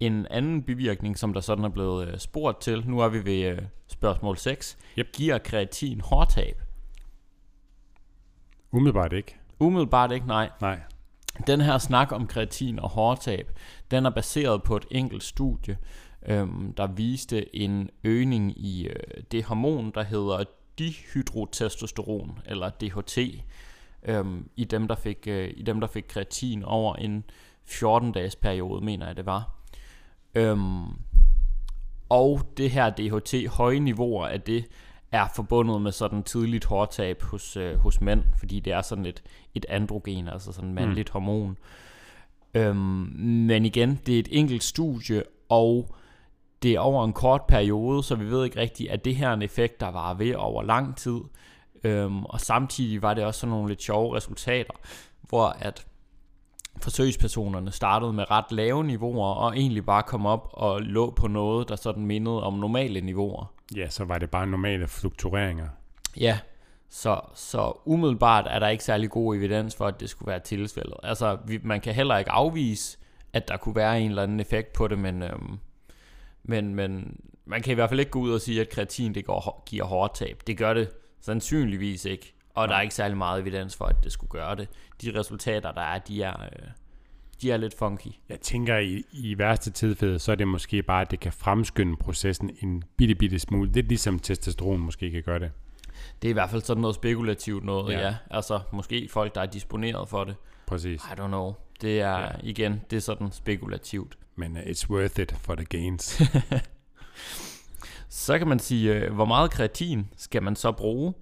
[0.00, 3.42] en anden bivirkning, som der sådan er blevet øh, spurgt til, nu er vi ved
[3.52, 5.12] øh, spørgsmål 6, Yep.
[5.12, 6.62] giver kreatin hårtab?
[8.72, 9.36] umiddelbart ikke.
[9.60, 10.50] Umiddelbart ikke, nej.
[10.60, 10.80] Nej.
[11.46, 13.58] Den her snak om kreatin og hårtab,
[13.90, 15.78] den er baseret på et enkelt studie,
[16.26, 20.44] øhm, der viste en øgning i øh, det hormon, der hedder
[20.78, 23.18] dihydrotestosteron, eller DHT,
[24.02, 27.24] øhm, i, dem, der fik, øh, i dem, der fik kreatin over en
[27.70, 29.58] 14-dages periode, mener jeg det var.
[30.34, 30.86] Øhm,
[32.08, 34.66] og det her DHT, høje niveauer af det,
[35.12, 39.22] er forbundet med sådan tidligt hårtab hos, øh, hos mænd, fordi det er sådan et,
[39.54, 41.12] et androgen, altså sådan et mandligt mm.
[41.12, 41.58] hormon.
[42.54, 42.76] Øhm,
[43.16, 45.94] men igen, det er et enkelt studie, og
[46.62, 49.34] det er over en kort periode, så vi ved ikke rigtigt, at det her er
[49.34, 51.20] en effekt, der var ved over lang tid.
[51.84, 54.74] Øhm, og samtidig var det også sådan nogle lidt sjove resultater,
[55.22, 55.86] hvor at
[56.82, 61.68] forsøgspersonerne startede med ret lave niveauer, og egentlig bare kom op og lå på noget,
[61.68, 63.52] der sådan mindede om normale niveauer.
[63.76, 65.68] Ja, så var det bare normale fluktueringer.
[66.20, 66.38] Ja,
[66.88, 70.96] så, så umiddelbart er der ikke særlig god evidens for, at det skulle være tilfældet.
[71.02, 72.98] Altså, vi, man kan heller ikke afvise,
[73.32, 75.58] at der kunne være en eller anden effekt på det, men, øhm,
[76.42, 79.24] men, men man kan i hvert fald ikke gå ud og sige, at kreatin det
[79.24, 80.42] går, giver hårdtab.
[80.46, 84.12] Det gør det sandsynligvis ikke, og der er ikke særlig meget evidens for, at det
[84.12, 84.68] skulle gøre det.
[85.02, 86.68] De resultater, der er, de er, øh,
[87.42, 88.08] de er lidt funky.
[88.28, 91.96] Jeg tænker, i, i værste tilfælde, så er det måske bare, at det kan fremskynde
[91.96, 93.72] processen en bitte, bitte smule.
[93.72, 95.50] Lidt ligesom testosteron måske kan gøre det.
[96.22, 98.00] Det er i hvert fald sådan noget spekulativt noget, Ja.
[98.00, 98.16] ja.
[98.30, 100.36] Altså, måske folk, der er disponeret for det.
[100.66, 101.02] Præcis.
[101.04, 101.54] I don't know.
[101.80, 102.20] Det er, Ja.
[102.20, 102.28] ja.
[102.42, 104.18] igen, det er sådan spekulativt.
[104.36, 106.22] Men uh, it's worth it for the gains.
[108.08, 111.14] Så kan man sige, øh, hvor meget kreatin skal man så bruge?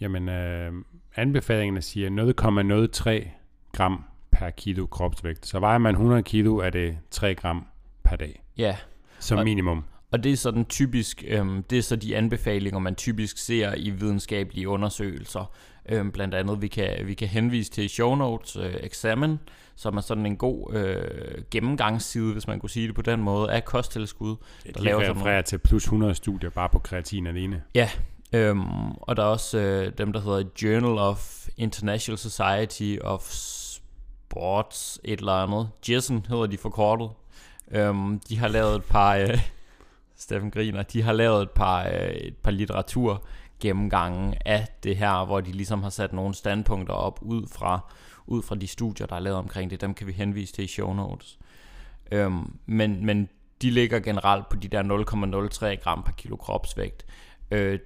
[0.00, 0.72] Jamen, øh,
[1.16, 3.28] anbefalingerne siger 0,03
[3.72, 5.46] gram per kilo kropsvægt.
[5.46, 7.66] Så vejer man 100 kilo, er det 3 gram
[8.04, 8.42] per dag.
[8.56, 8.76] Ja.
[9.18, 9.84] Som og, minimum.
[10.10, 13.90] Og det er sådan typisk, øhm, det er så de anbefalinger, man typisk ser i
[13.90, 15.52] videnskabelige undersøgelser.
[15.88, 19.38] Øhm, blandt andet, vi kan, vi kan henvise til show notes, øh, Examine,
[19.76, 23.52] som er sådan en god øh, gennemgangsside, hvis man kunne sige det på den måde,
[23.52, 24.36] af kosttilskud.
[24.66, 27.62] Ja, de laver refererer til plus 100 studier bare på kreatin alene.
[27.74, 27.90] Ja,
[28.32, 35.00] øhm, og der er også øh, dem, der hedder Journal of International Society of Sports,
[35.04, 35.70] et eller andet.
[35.88, 37.10] JISN hedder de forkortet.
[37.70, 39.16] Øhm, de har lavet et par...
[39.16, 39.38] Øh,
[40.16, 43.24] Steffen Griner, de har lavet et par, øh, et par litteratur
[43.60, 47.80] gennemgange af det her, hvor de ligesom har sat nogle standpunkter op ud fra,
[48.26, 49.80] ud fra de studier, der er lavet omkring det.
[49.80, 51.38] Dem kan vi henvise til i show notes.
[52.12, 53.28] Øhm, men, men
[53.62, 54.82] de ligger generelt på de der
[55.76, 57.06] 0,03 gram per kilo kropsvægt.
[57.50, 57.78] Øh,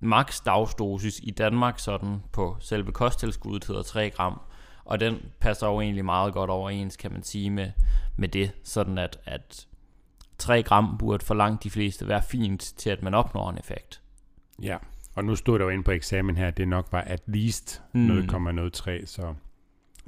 [0.00, 4.40] max dagsdosis i Danmark sådan på selve kosttilskuddet hedder 3 gram,
[4.84, 7.70] og den passer jo egentlig meget godt overens, kan man sige, med,
[8.16, 9.66] med det, sådan at, at
[10.38, 14.02] 3 gram burde for langt de fleste være fint til, at man opnår en effekt.
[14.62, 14.76] Ja,
[15.14, 17.82] og nu stod der jo inde på eksamen her, at det nok var at least
[17.92, 18.18] mm.
[18.18, 19.34] 0,03, så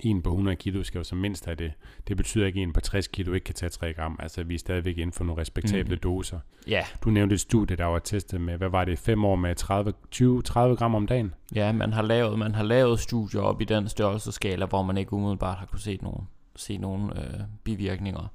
[0.03, 1.73] en på 100 kilo skal jo som mindst have det.
[2.09, 4.19] Det betyder ikke, at en på 60 kilo ikke kan tage 3 gram.
[4.23, 6.01] Altså, vi er stadigvæk inden for nogle respektable mm.
[6.01, 6.39] doser.
[6.67, 6.85] Ja.
[7.05, 9.93] Du nævnte et studie, der var testet med, hvad var det, 5 år med 30,
[10.15, 10.21] 20-30
[10.59, 11.35] gram om dagen?
[11.55, 15.13] Ja, man har, lavet, man har lavet studier op i den størrelseskala, hvor man ikke
[15.13, 18.33] umiddelbart har kunne se nogen, se nogen øh, bivirkninger.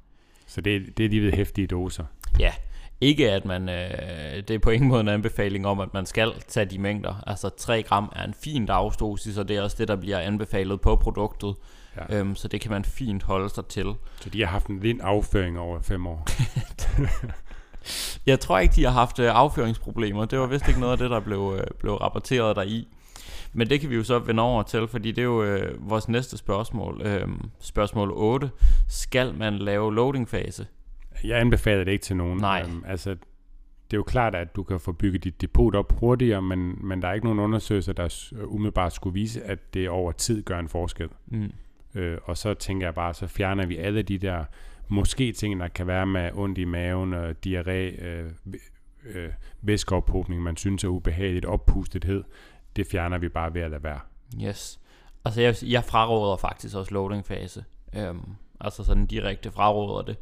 [0.47, 2.03] Så det, det er de hæftige doser?
[2.39, 2.51] Ja,
[3.01, 6.33] ikke at man, øh, det er på ingen måde en anbefaling om, at man skal
[6.47, 7.23] tage de mængder.
[7.27, 10.81] Altså 3 gram er en fin dagsdosis, og det er også det, der bliver anbefalet
[10.81, 11.55] på produktet.
[11.97, 12.17] Ja.
[12.17, 13.93] Øhm, så det kan man fint holde sig til.
[14.21, 16.27] Så de har haft en lind afføring over fem år?
[18.25, 20.25] Jeg tror ikke, de har haft øh, afføringsproblemer.
[20.25, 22.87] Det var vist ikke noget af det, der blev, øh, blev rapporteret der i.
[23.53, 26.09] Men det kan vi jo så vende over til, fordi det er jo øh, vores
[26.09, 27.01] næste spørgsmål.
[27.01, 27.27] Øh,
[27.59, 28.49] spørgsmål 8.
[28.89, 30.65] Skal man lave loading-fase?
[31.23, 32.39] Jeg anbefaler det ikke til nogen.
[32.39, 32.63] Nej.
[32.67, 33.09] Øhm, altså,
[33.91, 37.01] det er jo klart, at du kan få bygget dit depot op hurtigere, men, men
[37.01, 40.69] der er ikke nogen undersøgelser, der umiddelbart skulle vise, at det over tid gør en
[40.69, 41.09] forskel.
[41.25, 41.51] Mm.
[41.95, 44.43] Øh, og så tænker jeg bare, så fjerner vi alle de der
[44.87, 48.31] måske ting, der kan være med ondt i maven, og diarré, øh,
[49.05, 49.29] øh,
[49.61, 52.23] væskeophobning, man synes er ubehageligt, oppustethed.
[52.75, 53.99] Det fjerner vi bare ved at lade være.
[54.43, 54.79] Yes.
[55.25, 57.65] Altså jeg, jeg fraråder faktisk også loading-fase.
[57.95, 60.17] Øhm, altså sådan direkte fraråder det.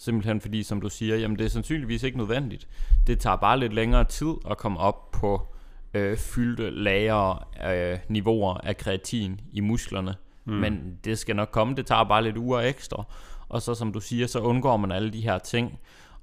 [0.00, 2.68] Simpelthen fordi, som du siger, jamen det er sandsynligvis ikke nødvendigt.
[3.06, 5.48] Det tager bare lidt længere tid at komme op på
[5.94, 10.14] øh, fyldte lager øh, niveauer af kreatin i musklerne.
[10.44, 10.52] Mm.
[10.52, 13.04] Men det skal nok komme, det tager bare lidt uger ekstra.
[13.48, 15.78] Og så som du siger, så undgår man alle de her ting.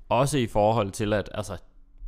[0.09, 1.57] Også i forhold til, at altså,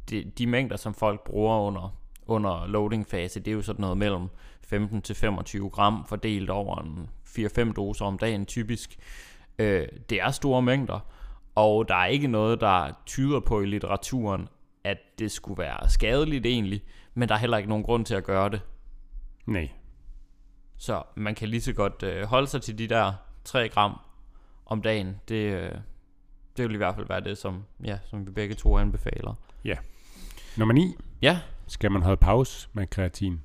[0.09, 3.97] de, de mængder, som folk bruger under, under loading fase, det er jo sådan noget
[3.97, 4.27] mellem
[4.61, 8.97] 15 til 25 gram fordelt over en 4-5 doser om dagen typisk.
[9.59, 10.99] Øh, det er store mængder,
[11.59, 14.47] og der er ikke noget, der tyder på i litteraturen,
[14.83, 16.81] at det skulle være skadeligt egentlig,
[17.13, 18.61] men der er heller ikke nogen grund til at gøre det.
[19.45, 19.69] Nej.
[20.77, 23.99] Så man kan lige så godt øh, holde sig til de der 3 gram
[24.65, 25.15] om dagen.
[25.27, 25.71] Det, øh,
[26.57, 29.33] det vil i hvert fald være det, som, ja, som vi begge to anbefaler.
[29.65, 29.75] Ja.
[30.57, 30.95] Nummer 9.
[31.21, 31.39] Ja.
[31.67, 33.41] Skal man holde pause med kreatin?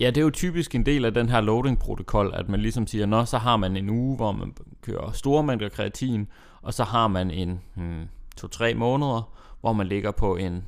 [0.00, 3.06] Ja, det er jo typisk en del af den her loading-protokol, at man ligesom siger,
[3.06, 6.28] nå, så har man en uge, hvor man kører store mængder kreatin,
[6.64, 8.08] og så har man en hmm,
[8.40, 10.64] 2-3 måneder, hvor man ligger på en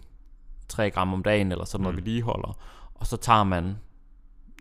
[0.68, 1.96] 3 gram om dagen, eller sådan noget mm.
[1.96, 2.58] vedligeholder.
[2.94, 3.76] Og så tager man,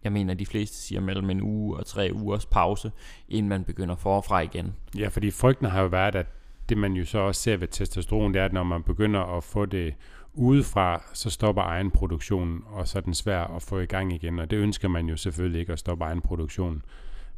[0.04, 2.91] jeg mener, de fleste siger mellem en uge og tre ugers pause,
[3.30, 4.76] inden man begynder forfra igen.
[4.98, 6.28] Ja, fordi frygten har jo været, at
[6.69, 9.43] det man jo så også ser ved testosteron, det er, at når man begynder at
[9.43, 9.95] få det
[10.34, 14.39] udefra, så stopper egen produktion, og så er den svær at få i gang igen,
[14.39, 16.82] og det ønsker man jo selvfølgelig ikke at stoppe egen produktion.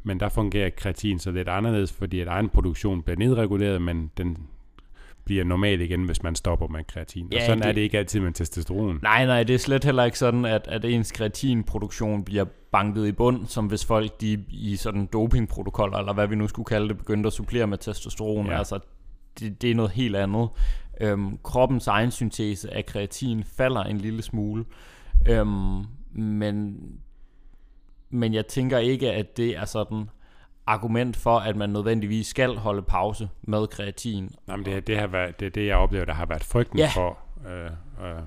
[0.08, 4.38] Men der fungerer kreatin så lidt anderledes, fordi at egen produktion bliver nedreguleret, men den
[5.24, 7.28] bliver normal igen, hvis man stopper med kreatin.
[7.32, 8.98] Ja, og sådan det, er det ikke altid med testosteron.
[9.02, 13.12] Nej, nej, det er slet heller ikke sådan, at, at ens kreatinproduktion bliver banket i
[13.12, 16.98] bund, som hvis folk de i sådan dopingprotokoller, eller hvad vi nu skulle kalde det,
[16.98, 18.46] begyndte at supplere med testosteron.
[18.46, 18.58] Ja.
[18.58, 18.78] Altså,
[19.40, 20.48] det, det er noget helt andet.
[21.00, 24.64] Øhm, kroppens egen syntese af kreatin falder en lille smule.
[25.28, 26.76] Øhm, men
[28.10, 30.10] men jeg tænker ikke, at det er sådan
[30.66, 34.30] argument for, at man nødvendigvis skal holde pause med kreatin.
[34.46, 36.78] Nej, men det, det, har været, det er det, jeg oplever, der har været frygten
[36.78, 36.90] ja.
[36.94, 37.70] for, øh,
[38.10, 38.22] øh,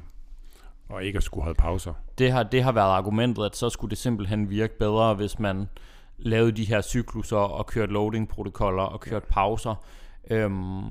[0.89, 1.93] og ikke at skulle holde pauser.
[2.17, 5.69] Det har, det har været argumentet, at så skulle det simpelthen virke bedre, hvis man
[6.17, 9.75] lavede de her cykluser og kørte loading-protokoller og kørte pauser.
[10.29, 10.83] Øhm,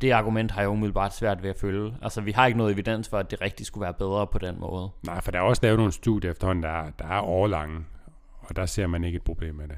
[0.00, 1.94] det argument har jeg umiddelbart svært ved at følge.
[2.02, 4.60] Altså, vi har ikke noget evidens for, at det rigtig skulle være bedre på den
[4.60, 4.90] måde.
[5.02, 7.84] Nej, for der er også lavet nogle studier efterhånden, der er, der er overlange,
[8.40, 9.76] og der ser man ikke et problem med det.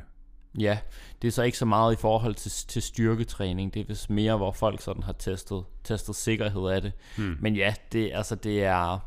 [0.59, 0.79] Ja,
[1.23, 3.75] det er så ikke så meget i forhold til, til styrketræning.
[3.75, 6.93] Det er vist mere, hvor folk sådan har testet, testet sikkerhed af det.
[7.17, 7.37] Hmm.
[7.41, 8.99] Men ja, det, altså, det er...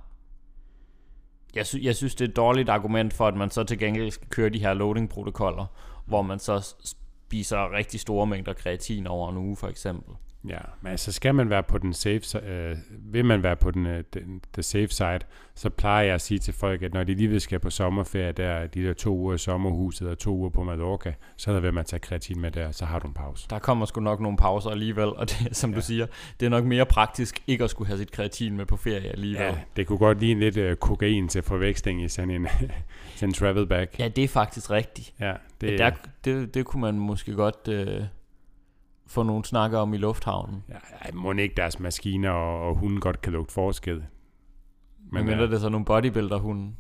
[1.56, 4.12] Jeg, sy- jeg synes, det er et dårligt argument for, at man så til gengæld
[4.12, 5.66] skal køre de her loading-protokoller,
[6.06, 10.16] hvor man så spiser rigtig store mængder kreatin over en uge, for eksempel.
[10.48, 13.86] Ja, men altså skal man være på den safe, øh, vil man være på den,
[13.86, 15.20] øh, den the safe side,
[15.56, 18.68] så plejer jeg at sige til folk, at når de lige skal på sommerferie, der
[18.68, 21.72] de der to uger i sommerhuset og to uger på Mallorca, så er der ved
[21.72, 23.48] man tage kreatin med der, så har du en pause.
[23.50, 25.76] Der kommer sgu nok nogle pauser alligevel, og det, som ja.
[25.76, 26.06] du siger,
[26.40, 29.42] det er nok mere praktisk ikke at skulle have sit kreatin med på ferie alligevel.
[29.42, 32.48] Ja, det kunne godt ligne lidt øh, kokain til forveksling i sådan en,
[33.16, 33.88] sådan en travel bag.
[34.00, 35.14] Ja, det er faktisk rigtigt.
[35.20, 35.92] Ja, Det, det, der,
[36.26, 38.04] det, det kunne man måske godt øh,
[39.10, 40.64] få nogle snakker om i lufthavnen.
[40.70, 43.96] ja, må ikke deres maskiner og, og hunden godt kan lugte forskel.
[43.96, 44.06] Men
[45.12, 46.72] Men mindre ja, det er så nogle bodybuilder-hunde.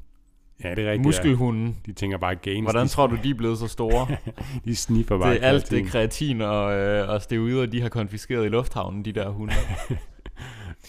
[0.63, 1.05] ja, det er rigtigt.
[1.05, 1.07] Ja.
[1.07, 1.75] Muskelhunde.
[1.85, 2.63] De tænker bare gains.
[2.63, 4.07] Hvordan de, tror du, de er blevet så store?
[4.65, 5.87] de sniffer bare det er alt det kreatin.
[5.87, 9.53] kreatin og, øh, og steroider, de har konfiskeret i lufthavnen, de der hunde.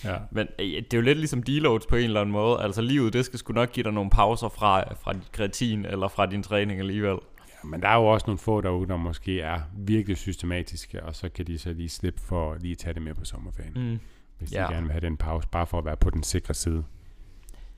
[0.04, 0.16] Ja.
[0.30, 2.60] Men øh, det er jo lidt ligesom deloads på en eller anden måde.
[2.62, 6.08] Altså livet, det skal sgu nok give dig nogle pauser fra, fra dit kreatin eller
[6.08, 7.16] fra din træning alligevel.
[7.64, 11.28] Men der er jo også nogle få derude, der måske er virkelig systematiske, og så
[11.28, 13.98] kan de så lige slippe for at lige tage det med på sommerferien, mm.
[14.38, 14.66] Hvis Ja.
[14.68, 16.84] de gerne vil have den pause, bare for at være på den sikre side.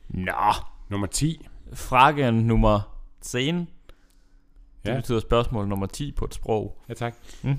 [0.09, 0.33] Nå,
[0.89, 1.47] Nummer 10.
[1.73, 3.47] fragen nummer 10.
[3.47, 3.67] Det
[4.87, 4.97] Ja.
[4.97, 6.79] betyder spørgsmål nummer 10 på et sprog.
[6.89, 7.15] Ja, tak.
[7.43, 7.59] Mm.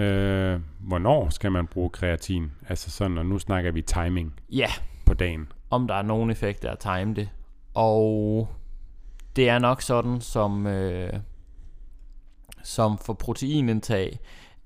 [0.00, 2.50] Øh, hvornår skal man bruge kreatin?
[2.68, 4.68] Altså sådan, og nu snakker vi timing Ja,
[5.06, 5.48] på dagen.
[5.70, 7.28] om der er nogen effekt af at time det.
[7.74, 8.48] Og
[9.36, 11.12] det er nok sådan, som, øh,
[12.62, 14.18] som for proteinindtag,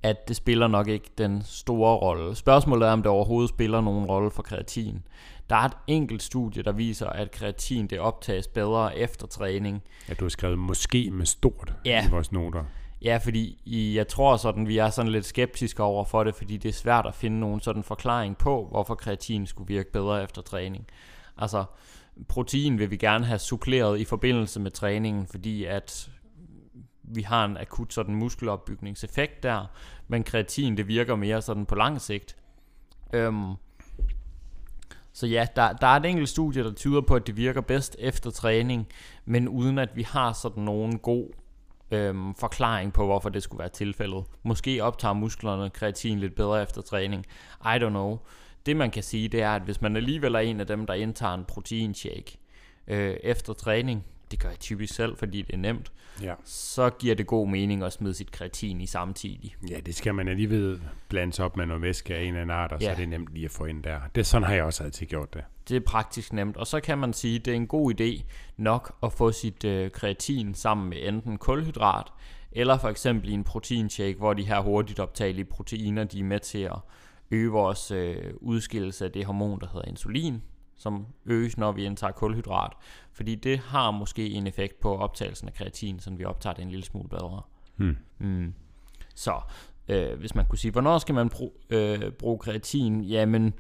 [0.03, 2.35] at det spiller nok ikke den store rolle.
[2.35, 5.03] Spørgsmålet er, om det overhovedet spiller nogen rolle for kreatin.
[5.51, 9.83] Der er et enkelt studie, der viser, at kreatin det optages bedre efter træning.
[10.09, 12.07] Ja, du har skrevet måske med stort Ja.
[12.07, 12.65] i vores noter.
[13.03, 16.57] Ja, fordi i, jeg tror sådan, vi er sådan lidt skeptiske over for det, fordi
[16.57, 20.43] det er svært at finde nogen sådan forklaring på, hvorfor kreatin skulle virke bedre efter
[20.43, 20.87] træning.
[21.39, 21.65] Altså,
[22.29, 26.11] protein vil vi gerne have suppleret i forbindelse med træningen, fordi at
[27.03, 29.67] vi har en akut sådan muskelopbygningseffekt der,
[30.09, 32.37] men kreatin det virker mere sådan på lang sigt.
[33.13, 33.55] Øhm,
[35.13, 37.97] så ja, der, der er et enkelt studie, der tyder på, at det virker bedst
[37.99, 38.87] efter træning,
[39.25, 41.29] men uden at vi har sådan nogen god
[41.91, 44.25] øhm, forklaring på, hvorfor det skulle være tilfældet.
[44.43, 47.27] Måske optager musklerne kreatin lidt bedre efter træning.
[47.65, 48.19] I don't know.
[48.67, 50.95] Det man kan sige, det er, at hvis man alligevel er en af dem, der
[50.95, 52.39] indtager en proteinshake
[52.87, 56.35] øh, efter træning, det gør jeg typisk selv, fordi det er nemt, Ja.
[56.45, 59.55] så giver det god mening at smide sit kreatin i samtidig.
[59.71, 62.73] ja, det skal man alligevel blandes op med noget væske af en eller anden art,
[62.73, 62.93] og så Ja.
[62.93, 64.01] er det nemt lige at få ind der.
[64.15, 65.45] Det, sådan har jeg også altid gjort det.
[65.69, 68.23] Det er praktisk nemt, og så kan man sige, at det er en god idé
[68.57, 72.07] nok at få sit øh, kreatin sammen med enten kulhydrat,
[72.53, 76.41] eller for eksempel i en proteinshake, hvor de her hurtigt optagelige proteiner, de er med
[76.41, 76.77] til at
[77.33, 80.43] øge vores øh, udskillelse af det hormon, der hedder insulin,
[80.77, 82.73] som øges, når vi indtager kulhydrat.
[83.13, 86.71] Fordi det har måske en effekt på optagelsen af kreatin, så vi optager det en
[86.71, 87.43] lille smule bedre.
[87.77, 87.97] Hmm.
[88.19, 88.55] Mm.
[89.15, 89.41] Så
[89.89, 93.05] øh, hvis man kunne sige, hvornår skal man bruge, øh, bruge kreatin?
[93.05, 93.55] Jamen,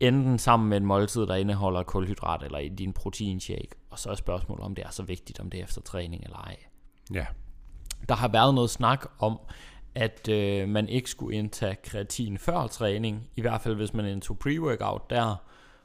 [0.00, 3.70] enten sammen med en måltid, der indeholder kulhydrat, eller i din proteinshake.
[3.90, 6.36] Og så er spørgsmålet, om det er så vigtigt, om det er efter træning eller
[6.36, 6.56] ej.
[7.14, 7.26] Ja.
[8.08, 9.40] Der har været noget snak om,
[9.94, 14.38] at øh, man ikke skulle indtage kreatin før træning, i hvert fald hvis man indtog
[14.46, 15.36] pre-workout der,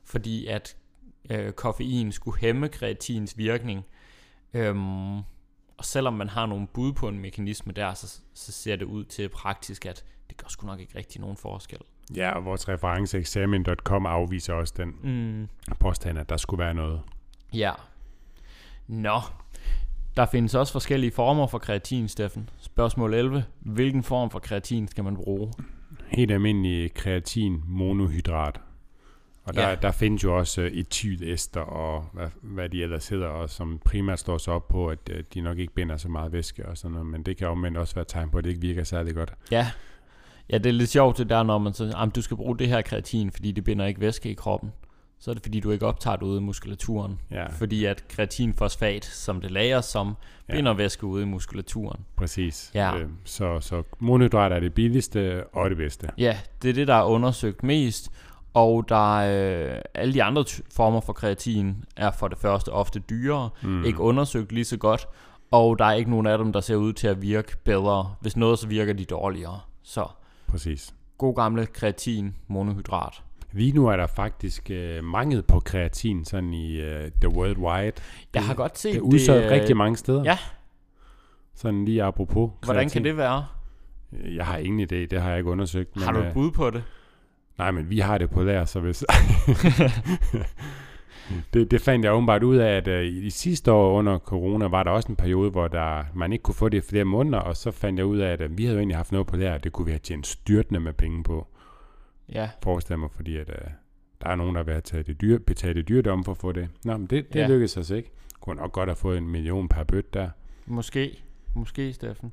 [0.06, 0.76] fordi at
[1.30, 3.86] øh, koffein skulle hæmme kreatins virkning.
[4.54, 5.18] Øhm,
[5.78, 9.06] og selvom man har nogle bud på en mekanisme der, så, så ser det ud
[9.06, 11.80] til praktisk, at det gør sgu nok ikke rigtig nogen forskel.
[12.16, 15.48] Ja, og vores reference examen.com afviser også den Mm.
[15.80, 17.02] påstand, at der skulle være noget.
[17.54, 17.72] Ja.
[18.88, 19.20] Nå.
[20.18, 22.50] Der findes også forskellige former for kreatin, Steffen.
[22.60, 23.44] Spørgsmål 11.
[23.60, 25.54] Hvilken form for kreatin skal man bruge?
[26.08, 28.62] Helt almindelig kreatin monohydrat.
[29.44, 29.76] Og der, Ja.
[29.76, 34.20] der findes jo også uh, etylester og hvad, hvad de ellers hedder, og som primært
[34.20, 36.92] står så op på, at uh, de nok ikke binder så meget væske og sådan
[36.94, 39.34] noget, men det kan omvendt også være tegn på, at det ikke virker særlig godt.
[39.52, 39.68] Ja.
[40.50, 42.68] Ja, det er lidt sjovt det der, når man så, at du skal bruge det
[42.68, 44.72] her kreatin, fordi det binder ikke væske i kroppen.
[45.20, 47.20] Så er det fordi, du ikke optager det ude i muskulaturen.
[47.32, 50.16] Ja, Fordi at kreatinfosfat, som det lagres som,
[50.50, 50.54] Ja.
[50.56, 52.00] binder væske ude i muskulaturen.
[52.16, 52.72] præcis.
[52.74, 52.98] Ja.
[52.98, 56.10] Øh, så, så monohydrat er det billigste og det bedste.
[56.18, 58.10] Ja, det er det, der er undersøgt mest.
[58.54, 62.70] Og der er, øh, alle de andre ty- former for kreatin er for det første
[62.70, 63.86] ofte dyrere, mm.
[63.86, 65.08] ikke undersøgt lige så godt,
[65.52, 68.16] og der er ikke nogen af dem, der ser ud til at virke bedre.
[68.22, 69.60] Hvis noget, så virker de dårligere.
[69.84, 70.08] Så
[70.48, 70.94] Præcis.
[71.18, 73.24] god gamle kreatin, monohydrat.
[73.52, 77.92] Lige nu er der faktisk øh, mangel på kreatin sådan i øh, the worldwide.
[78.34, 80.24] Jeg har godt set Det er udsolgt øh, rigtig mange steder.
[80.24, 80.38] ja.
[81.56, 82.90] Sådan lige apropos Hvordan kreatin.
[82.90, 83.46] kan det være?
[84.12, 85.96] Jeg har ingen idé, det har jeg ikke undersøgt.
[85.96, 86.84] Men, har du et øh, bud på det?
[87.58, 89.04] Nej, men vi har det på lær, så hvis...
[91.54, 94.84] det, det fandt jeg åbenbart ud af, at uh, i sidste år under corona, var
[94.84, 97.58] der også en periode, hvor der, man ikke kunne få det i flere måneder, og
[97.58, 99.58] så fandt jeg ud af, at uh, vi havde jo egentlig haft noget på lær,
[99.58, 101.48] det kunne vi have tjent styrtende med penge på.
[102.34, 102.50] Ja.
[102.64, 103.56] Forestil mig, fordi at, uh,
[104.22, 106.52] der er nogen, der vil have taget det dyr, betalt det dyrdom for at få
[106.52, 106.70] det.
[106.84, 107.48] Nå, men det, det Ja.
[107.48, 108.12] lykkedes os ikke.
[108.42, 110.30] Kunne nok godt have fået en million per bøt der.
[110.66, 111.24] Måske.
[111.54, 112.32] Måske, Steffen.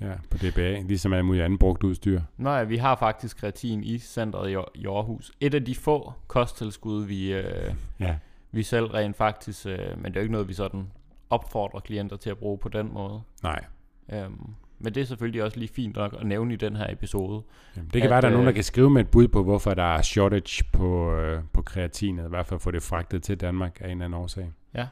[0.00, 2.20] Ja, på DBA, ligesom alt muligt andet brugt udstyr.
[2.36, 5.32] Nå ja, vi har faktisk kreatin i centret i Aarhus.
[5.40, 8.16] Et af de få kosttilskud, vi, øh, Ja,
[8.52, 10.90] vi selv rent faktisk, øh, men det er jo ikke noget, vi sådan
[11.30, 13.20] opfordrer klienter til at bruge på den måde.
[13.42, 13.64] nej.
[14.12, 14.54] Øhm,
[14.84, 17.42] men det er selvfølgelig også lige fint nok at nævne i den her episode.
[17.76, 19.28] Jamen, det kan At, være, der er nogen, der øh, kan skrive med et bud
[19.28, 22.82] på, hvorfor der er shortage på, øh, på kreatin, eller i hvert fald få det
[22.82, 24.52] fragtet til Danmark af en eller anden årsag.
[24.74, 24.86] Ja.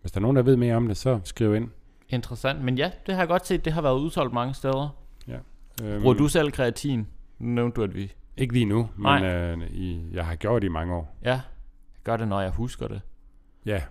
[0.00, 1.68] Hvis der er nogen, der ved mere om det, så skriv ind.
[2.08, 4.96] Interessant, men ja, det har jeg godt set, det har været udsolgt mange steder.
[5.82, 7.06] Øhm, Bruger du selv kreatin?
[7.38, 8.12] Nu nævnte du, at vi...
[8.36, 9.34] Ikke lige nu, men Nej.
[9.34, 11.16] øh, i, jeg har gjort det i mange år.
[11.24, 11.40] Ja, jeg
[12.04, 13.00] gør det, når jeg husker det.
[13.66, 13.82] Ja,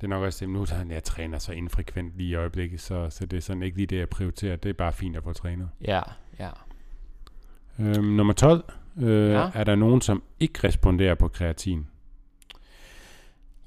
[0.00, 0.52] det er nok også det.
[0.52, 3.76] Nu er jeg træner så infrekvent lige i øjeblikket, så, så det er sådan ikke
[3.76, 4.56] lige det, jeg prioriterer.
[4.56, 5.68] Det er bare fint at få trænet.
[5.80, 6.00] Ja,
[6.38, 6.50] ja.
[7.78, 8.64] Øhm, nummer 12.
[8.98, 9.50] Øh, Ja.
[9.54, 11.86] Er der nogen, som ikke responderer på kreatin?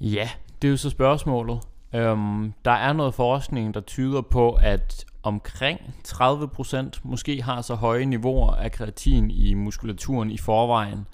[0.00, 0.30] Ja,
[0.62, 1.60] det er jo så spørgsmålet.
[1.94, 8.04] Øhm, der er noget forskning, der tyder på, at omkring 30% måske har så høje
[8.04, 11.06] niveauer af kreatin i muskulaturen i forvejen,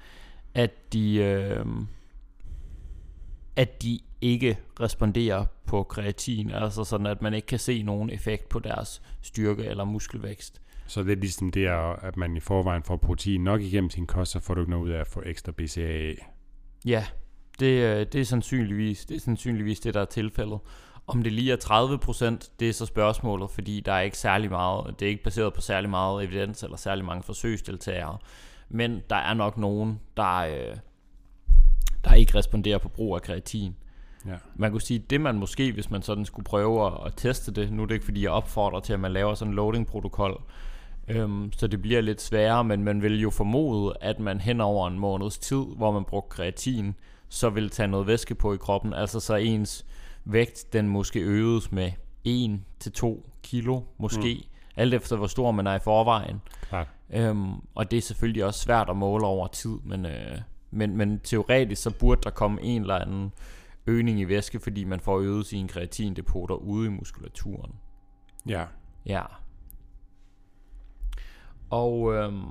[0.54, 1.86] at de, øhm,
[3.56, 8.48] at de ikke responderer på kreatin, altså sådan at man ikke kan se nogen effekt
[8.48, 10.60] på deres styrke eller muskelvækst.
[10.86, 14.06] Så det er ligesom det, er, at man i forvejen får protein nok igennem sin
[14.06, 16.12] kost, så får du ikke noget ud af at få ekstra BCAA.
[16.86, 17.06] Ja,
[17.60, 20.58] det, øh, det, er sandsynligvis, det er sandsynligvis det, der er tilfældet.
[21.06, 25.00] Om det lige er 30%, det er så spørgsmålet, fordi der er ikke særlig meget,
[25.00, 28.18] det er ikke baseret på særlig meget evidens eller særlig mange forsøgsdeltagere.
[28.68, 30.76] Men der er nok nogen, der, øh,
[32.04, 33.76] der ikke responderer på brug af kreatin.
[34.26, 34.34] Ja.
[34.56, 37.72] Man kunne sige, det man måske, hvis man sådan skulle prøve at, at teste det,
[37.72, 40.42] nu er det ikke fordi jeg opfordrer til, at man laver sådan en loading-protokol,
[41.08, 44.88] øhm, så det bliver lidt sværere, men man vil jo formode, at man hen over
[44.88, 46.94] en måneds tid, hvor man bruger kreatin,
[47.28, 49.86] så vil tage noget væske på i kroppen, altså så ens
[50.24, 51.90] vægt, den måske øges med
[52.28, 54.56] 1-2 kilo, måske, mm.
[54.76, 56.40] alt efter hvor stor man er i forvejen.
[56.68, 56.88] Klart.
[57.10, 60.38] Øhm, og det er selvfølgelig også svært at måle over tid, men, øh,
[60.70, 63.32] men, men teoretisk så burde der komme en eller anden
[63.88, 67.72] øgning i væske, fordi man får øget sine kreatindepoter ude i muskulaturen.
[68.48, 68.64] Ja.
[69.06, 69.22] Ja.
[71.70, 72.42] Og øhm,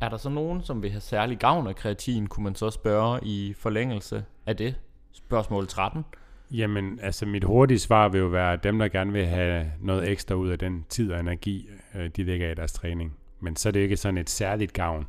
[0.00, 3.20] er der så nogen, som vil have særlig gavn af kreatin, kunne man så spørge
[3.22, 4.74] i forlængelse af det?
[5.12, 6.04] Spørgsmål 13.
[6.50, 10.08] Jamen, altså mit hurtige svar vil jo være, at dem, der gerne vil have noget
[10.08, 13.16] ekstra ud af den tid og energi, øh, de lægger i deres træning.
[13.40, 15.06] Men så er det ikke sådan et særligt gavn.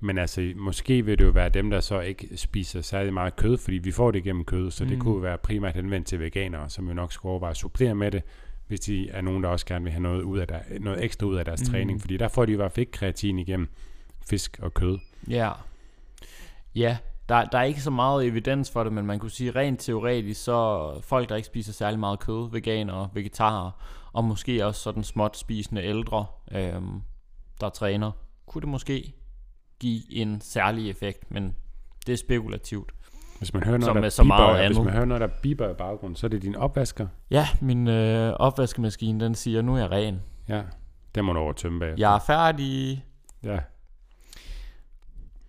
[0.00, 3.58] Men altså, måske vil det jo være dem, der så ikke spiser særlig meget kød,
[3.58, 4.90] fordi vi får det gennem kød, så mm.
[4.90, 8.10] det kunne være primært henvendt til veganere, som jo nok skulle overveje at supplere med
[8.10, 8.22] det,
[8.66, 11.26] hvis de er nogen, der også gerne vil have noget, ud af der, noget ekstra
[11.26, 11.66] ud af deres mm.
[11.66, 13.68] træning, fordi der får de i hvert fald ikke kreatin igennem
[14.30, 14.98] fisk og kød.
[15.28, 15.52] Ja.
[16.74, 16.96] Ja,
[17.28, 20.44] der, der er ikke så meget evidens for det, men man kunne sige rent teoretisk,
[20.44, 23.70] så folk, der ikke spiser særlig meget kød, veganere, vegetarer,
[24.12, 27.02] og måske også sådan småt spisende ældre, øhm,
[27.60, 28.10] der træner,
[28.46, 29.14] kunne det måske
[29.80, 31.54] give en særlig effekt, men
[32.06, 32.92] det er spekulativt.
[33.38, 34.84] Hvis man hører noget, Som der med så meget biber, hvis andet.
[34.84, 37.06] man hører noget, der biber i baggrunden, så er det din opvasker.
[37.30, 40.20] Ja, min øh, opvaskemaskine, den siger, nu er jeg ren.
[40.48, 40.62] Ja,
[41.14, 42.06] det må du over tømme bagefter.
[42.06, 43.04] Jeg er færdig.
[43.42, 43.58] Ja.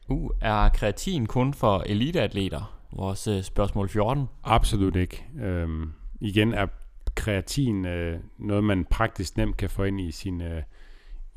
[0.07, 2.77] Uh, er kreatin kun for eliteatleter?
[2.93, 4.29] Vores øh, spørgsmål 14.
[4.43, 5.25] Absolut ikke.
[5.41, 6.67] Øhm, igen er
[7.15, 10.63] kreatin øh, noget, man praktisk nemt kan få ind i sin, øh,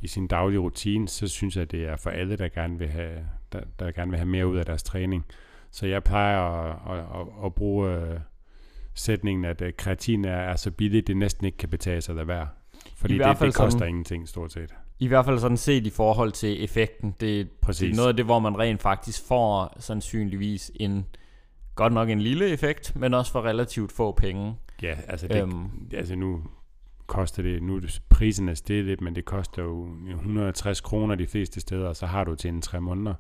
[0.01, 3.19] i sin daglige rutine, så synes jeg, det er for alle, der gerne vil have,
[3.53, 5.25] der, der gerne vil have mere ud af deres træning.
[5.71, 8.21] Så jeg plejer at, at, at, at bruge øh,
[8.95, 12.29] sætningen, at øh, kreatin er, er så billigt, det næsten ikke kan betale sig at
[12.29, 12.49] være.
[12.97, 14.75] Fordi I det, det koster sådan- ingenting, stort set.
[14.99, 17.15] I hvert fald sådan set i forhold til effekten.
[17.21, 17.81] Det, Præcis.
[17.81, 21.07] det er noget af det, hvor man rent faktisk får sandsynligvis en,
[21.75, 24.55] godt nok en lille effekt, men også for relativt få penge.
[24.83, 25.71] Ja, altså, det, Øhm.
[25.95, 26.43] altså nu
[27.07, 31.27] koster det, nu er prisen er steget lidt, men det koster jo 160 kroner de
[31.27, 33.15] fleste steder, og så har du til en tre måneder.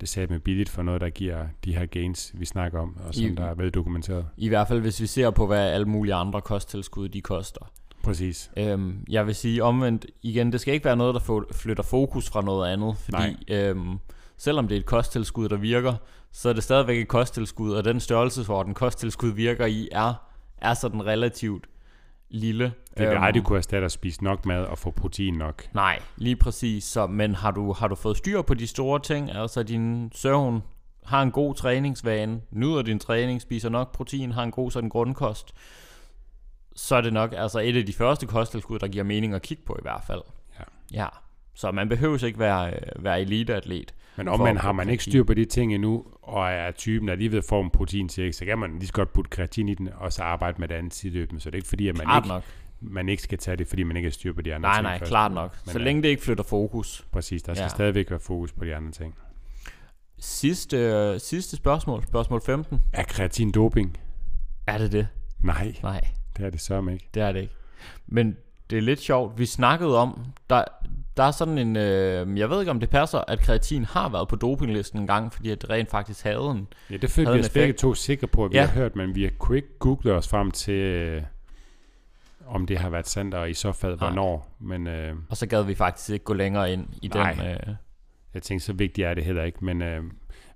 [0.00, 3.14] Det sagde med billigt for noget, der giver de her gains, vi snakker om, og
[3.14, 4.26] som I- der er veldokumenteret.
[4.36, 7.70] I hvert fald hvis vi ser på, hvad alle mulige andre kosttilskud de koster.
[8.02, 8.50] Præcis.
[8.56, 12.42] Øhm, jeg vil sige omvendt, igen, det skal ikke være noget, der flytter fokus fra
[12.42, 13.98] noget andet, fordi øhm,
[14.36, 15.94] selvom det er et kosttilskud, der virker,
[16.32, 20.14] så er det stadigvæk et kosttilskud, og den størrelsesorden kosttilskud virker i, er,
[20.58, 21.66] er sådan relativt
[22.30, 22.64] lille.
[22.64, 25.64] Det vil Øhm, aldrig kunne erstatte at spise nok mad og få protein nok.
[25.74, 26.84] Nej, lige præcis.
[26.84, 29.30] Så, men har du, har du fået styr på de store ting?
[29.30, 30.62] Altså din søvn,
[31.04, 35.54] har en god træningsvane, nyder din træning, spiser nok protein, har en god sådan grundkost,
[36.76, 39.62] så er det nok altså et af de første kosttilskud, der giver mening at kigge
[39.66, 40.22] på i hvert fald.
[40.58, 40.64] Ja.
[41.02, 41.06] ja.
[41.60, 43.94] Så man behøver ikke være, øh, være eliteatlet.
[44.16, 47.14] Men omvendt at har man ikke styr på de ting endnu, og er typen, der
[47.14, 49.88] lige ved får en protein så kan man lige så godt putte kreatin i den,
[49.96, 51.40] og så arbejde med det andet sideløbende.
[51.40, 52.42] Så det er ikke fordi, at man, Klart ikke, nok.
[52.80, 54.82] man ikke skal tage det, fordi man ikke har styr på de andre Nej, ting
[54.82, 55.08] nej, først.
[55.10, 55.56] klart nok.
[55.66, 57.06] Men, Så øh, længe det ikke flytter fokus.
[57.12, 57.68] Præcis, der skal Ja.
[57.68, 59.14] stadigvæk være fokus på de andre ting.
[60.18, 62.80] Sidste, øh, sidste spørgsmål, spørgsmål 15.
[62.92, 63.96] Er kreatin doping?
[64.66, 65.06] Er det det?
[65.42, 66.00] Nej, Nej.
[66.36, 67.08] det er det sørme ikke.
[67.14, 67.54] Det er det ikke.
[68.06, 68.36] Men
[68.70, 69.38] det er lidt sjovt.
[69.38, 70.64] Vi snakkede om, der,
[71.20, 74.28] der er sådan en, øh, jeg ved ikke om det passer, at kreatin har været
[74.28, 76.68] på dopinglisten en gang, fordi at det rent faktisk havde en.
[76.90, 78.66] Ja, det følte vi os begge to sikre på, at vi Ja.
[78.66, 81.22] har hørt, men vi kunne ikke google os frem til, øh,
[82.46, 84.08] om det har været sandt, og i så fald Nej.
[84.08, 84.56] hvornår.
[84.60, 87.32] Men øh, Og så gad vi faktisk ikke gå længere ind i Nej.
[87.32, 87.46] den.
[87.46, 87.74] Øh,
[88.34, 89.64] jeg tænkte, så vigtigt er det heller ikke.
[89.64, 90.02] Men, øh,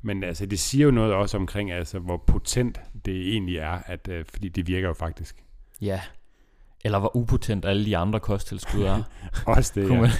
[0.02, 4.08] men altså, det siger jo noget også omkring, altså, hvor potent det egentlig er, at,
[4.08, 5.44] øh, fordi det virker jo faktisk.
[5.80, 6.00] ja.
[6.84, 9.02] Eller hvor upotent alle de andre kosttilskud er.
[9.46, 10.10] Også det, ja.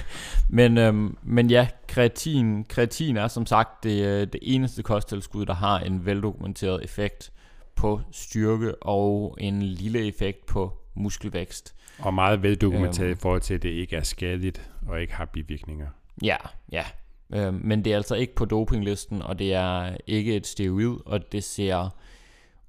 [0.49, 5.53] men, øhm, men ja, kreatin, kreatin er som sagt det, øh, det eneste kosttilskud, der
[5.53, 7.31] har en veldokumenteret effekt
[7.75, 11.75] på styrke og en lille effekt på muskelvækst.
[11.99, 13.17] Og meget veldokumenteret Øhm.
[13.17, 15.87] i forhold til, at det ikke er skadeligt og ikke har bivirkninger.
[16.23, 16.37] Ja,
[16.71, 16.83] ja.
[17.33, 21.31] Øhm, men det er altså ikke på dopinglisten, og det er ikke et steroid, og
[21.31, 21.89] det ser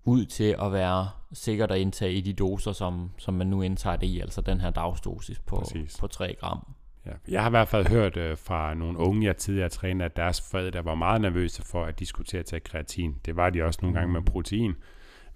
[0.06, 3.96] ud til at være sikkert at indtage i de doser, som, som man nu indtager
[3.96, 5.96] det i, altså den her dagsdosis på, Præcis.
[6.00, 6.74] på 3 gram.
[7.06, 7.10] Ja.
[7.28, 10.40] Jeg har i hvert fald hørt øh, fra nogle unge, jeg tidligere trænede, at deres
[10.50, 13.14] forældre var meget nervøse for, at de skulle til at tage kreatin.
[13.24, 14.74] Det var de også nogle gange med protein,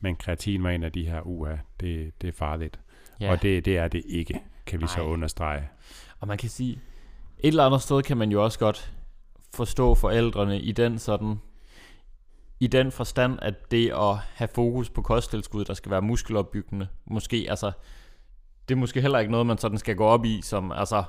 [0.00, 2.80] men kreatin var en af de her, uha, det, det er farligt.
[3.20, 3.30] Ja.
[3.30, 5.06] Og det, det er det ikke, kan vi så Nej.
[5.06, 5.68] understrege.
[6.20, 6.72] Og man kan sige,
[7.38, 8.92] et eller andet sted kan man jo også godt
[9.54, 11.40] forstå forældrene i den sådan,
[12.60, 17.46] i den forstand, at det at have fokus på kosttilskud, der skal være muskelopbyggende, måske,
[17.50, 17.72] altså,
[18.68, 21.02] det er måske heller ikke noget, man sådan skal gå op i, som, altså,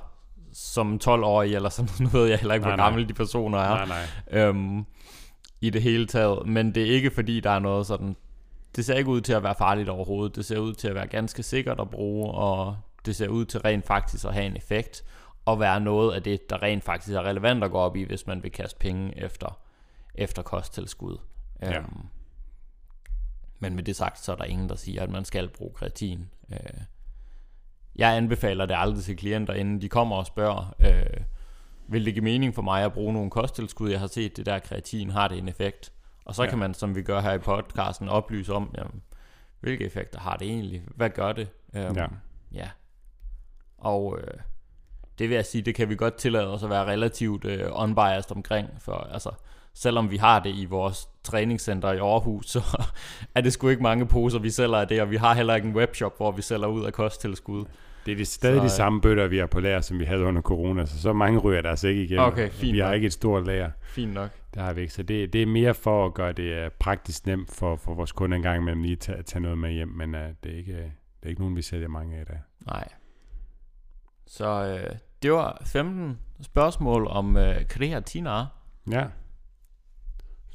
[0.52, 2.90] som 12-årig, eller sådan ved jeg heller ikke, Nej, hvor nej.
[2.90, 4.40] gamle de personer er, Nej, nej.
[4.40, 4.86] øhm,
[5.60, 8.16] i det hele taget, men det er ikke fordi, der er noget sådan,
[8.76, 11.06] det ser ikke ud til at være farligt overhovedet, det ser ud til at være
[11.06, 12.76] ganske sikkert at bruge, og
[13.06, 15.04] det ser ud til rent faktisk at have en effekt,
[15.44, 18.26] og være noget af det, der rent faktisk er relevant at gå op i, hvis
[18.26, 19.58] man vil kaste penge efter,
[20.14, 21.16] efter kosttilskud.
[21.62, 21.78] Ja.
[21.78, 22.06] Øhm,
[23.58, 26.28] men med det sagt, så er der ingen, der siger, at man skal bruge kreatin.
[26.52, 26.58] Øh,
[27.96, 31.24] jeg anbefaler det aldrig til klienter, inden de kommer og spørger, øh,
[31.88, 33.90] vil det give mening for mig at bruge nogle kosttilskud?
[33.90, 35.92] Jeg har set det der kreatin, har det en effekt?
[36.24, 36.48] Og så Ja.
[36.50, 39.02] kan man, som vi gør her i podcasten, oplyse om, jamen,
[39.60, 40.82] hvilke effekter har det egentlig?
[40.96, 41.48] Hvad gør det?
[41.74, 42.06] Øhm, Ja.
[42.52, 42.70] ja.
[43.78, 44.34] Og øh,
[45.18, 48.32] det vil jeg sige, det kan vi godt tillade os at være relativt øh, unbiased
[48.36, 49.30] omkring, for altså,
[49.74, 52.62] selvom vi har det i vores træningscenter i Aarhus, så
[53.34, 55.68] er det sgu ikke mange poser, vi sælger af det, og vi har heller ikke
[55.68, 57.64] en webshop, hvor vi sælger ud af kosttilskud.
[58.06, 60.04] Det er de, stadig Så, de øh, samme bøtter, vi har på lager, som vi
[60.04, 62.24] havde under corona, så så mange ryger der altså ikke igennem.
[62.24, 62.94] Okay, fint Vi har nok.
[62.94, 63.70] ikke et stort lager.
[63.82, 64.30] Fint nok.
[64.54, 64.92] Det har vi ikke.
[64.92, 68.12] Så det, det er mere for at gøre det øh, praktisk nemt for, for vores
[68.12, 70.56] kunder en gang imellem lige at tage, tage noget med hjem, men uh, det, er
[70.56, 70.92] ikke, det
[71.22, 72.38] er ikke nogen, vi sælger mange af dag.
[72.66, 72.88] Nej.
[74.26, 78.46] Så øh, det var 15 spørgsmål om øh, kreatiner.
[78.90, 79.04] Ja.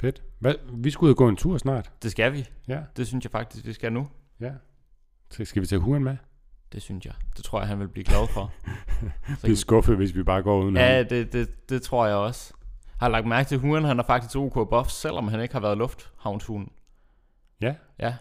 [0.01, 0.23] Fedt.
[0.39, 0.53] Hvad?
[0.73, 1.91] Vi skulle ud og gå en tur snart.
[2.03, 2.45] Det skal vi.
[2.67, 2.81] Ja.
[2.97, 4.07] Det synes jeg faktisk, vi skal nu.
[4.39, 4.51] Ja.
[5.31, 6.17] Så skal vi tage huren med?
[6.71, 7.13] Det synes jeg.
[7.37, 8.51] Det tror jeg, han vil blive glad for.
[9.51, 12.53] Er skuffet, hvis vi bare går uden Ja, det, det, det tror jeg også.
[12.99, 15.61] Har lagt mærke til, at huren han er faktisk OK buff, selvom han ikke har
[15.61, 16.71] været lufthavnshunden.
[17.61, 17.75] Ja.
[17.99, 18.15] Ja,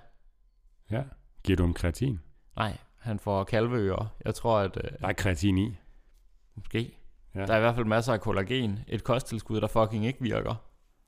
[0.90, 1.02] Ja.
[1.44, 2.20] Giver du ham kreatin?
[2.56, 4.06] nej, han får kalveører.
[4.24, 5.76] Jeg tror, at øh, Der er kreatin i.
[6.56, 6.98] måske.
[7.34, 7.46] Ja.
[7.46, 8.78] Der er i hvert fald masser af kollagen.
[8.88, 10.54] Et kosttilskud, der fucking ikke virker.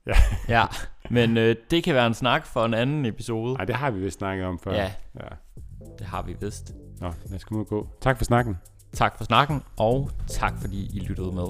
[0.08, 0.14] Ja.
[0.60, 0.66] ja,
[1.10, 3.54] men øh, det kan være en snak for en anden episode.
[3.54, 4.72] Nej, det har vi vist snakket om før.
[4.72, 5.28] Ja, ja.
[5.98, 6.74] det har vi vist.
[7.00, 7.88] Nå, lad os komme ud og gå.
[8.00, 8.58] Tak for snakken.
[8.92, 11.46] Tak for snakken, og tak fordi I lyttede med.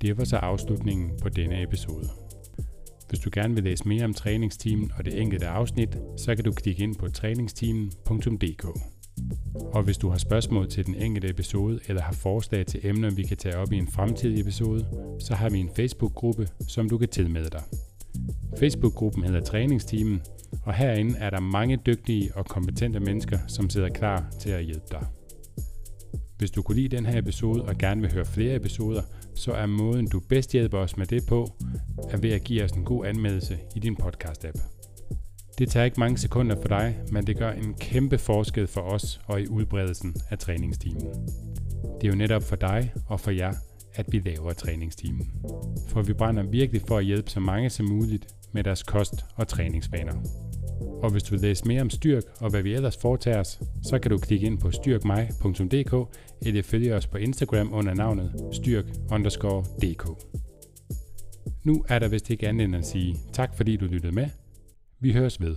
[0.00, 2.08] Det var så afslutningen på denne episode.
[3.08, 6.52] Hvis du gerne vil læse mere om træningsteamen og det enkelte afsnit, så kan du
[6.52, 8.66] klikke ind på træningsteamen.dk.
[9.78, 13.22] Og hvis du har spørgsmål til den enkelte episode eller har forslag til emner, vi
[13.22, 14.86] kan tage op i en fremtidig episode,
[15.18, 17.62] så har vi en Facebook-gruppe, som du kan tilmelde dig.
[18.58, 20.22] Facebook-gruppen hedder Træningsteamen,
[20.62, 24.86] og herinde er der mange dygtige og kompetente mennesker, som sidder klar til at hjælpe
[24.90, 25.06] dig.
[26.38, 29.02] Hvis du kunne lide den her episode og gerne vil høre flere episoder,
[29.34, 31.52] så er måden du bedst hjælper os med det på,
[32.10, 34.77] er ved at give os en god anmeldelse i din podcast-app.
[35.58, 39.20] Det tager ikke mange sekunder for dig, men det gør en kæmpe forskel for os
[39.26, 41.06] og i udbredelsen af træningstimen.
[42.00, 43.52] Det er jo netop for dig og for jer,
[43.94, 45.30] at vi laver træningstimen.
[45.88, 49.48] For vi brænder virkelig for at hjælpe så mange som muligt med deres kost- og
[49.48, 50.14] træningsvaner.
[51.02, 53.98] Og hvis du vil læse mere om Styrk og hvad vi ellers foretager os, så
[53.98, 60.14] kan du klikke ind på styrkmej.dk eller følge os på Instagram under navnet styrk_dk.
[61.64, 64.26] Nu er der vist ikke andet end at sige tak fordi du lyttede med.
[65.00, 65.56] Vi høres ved.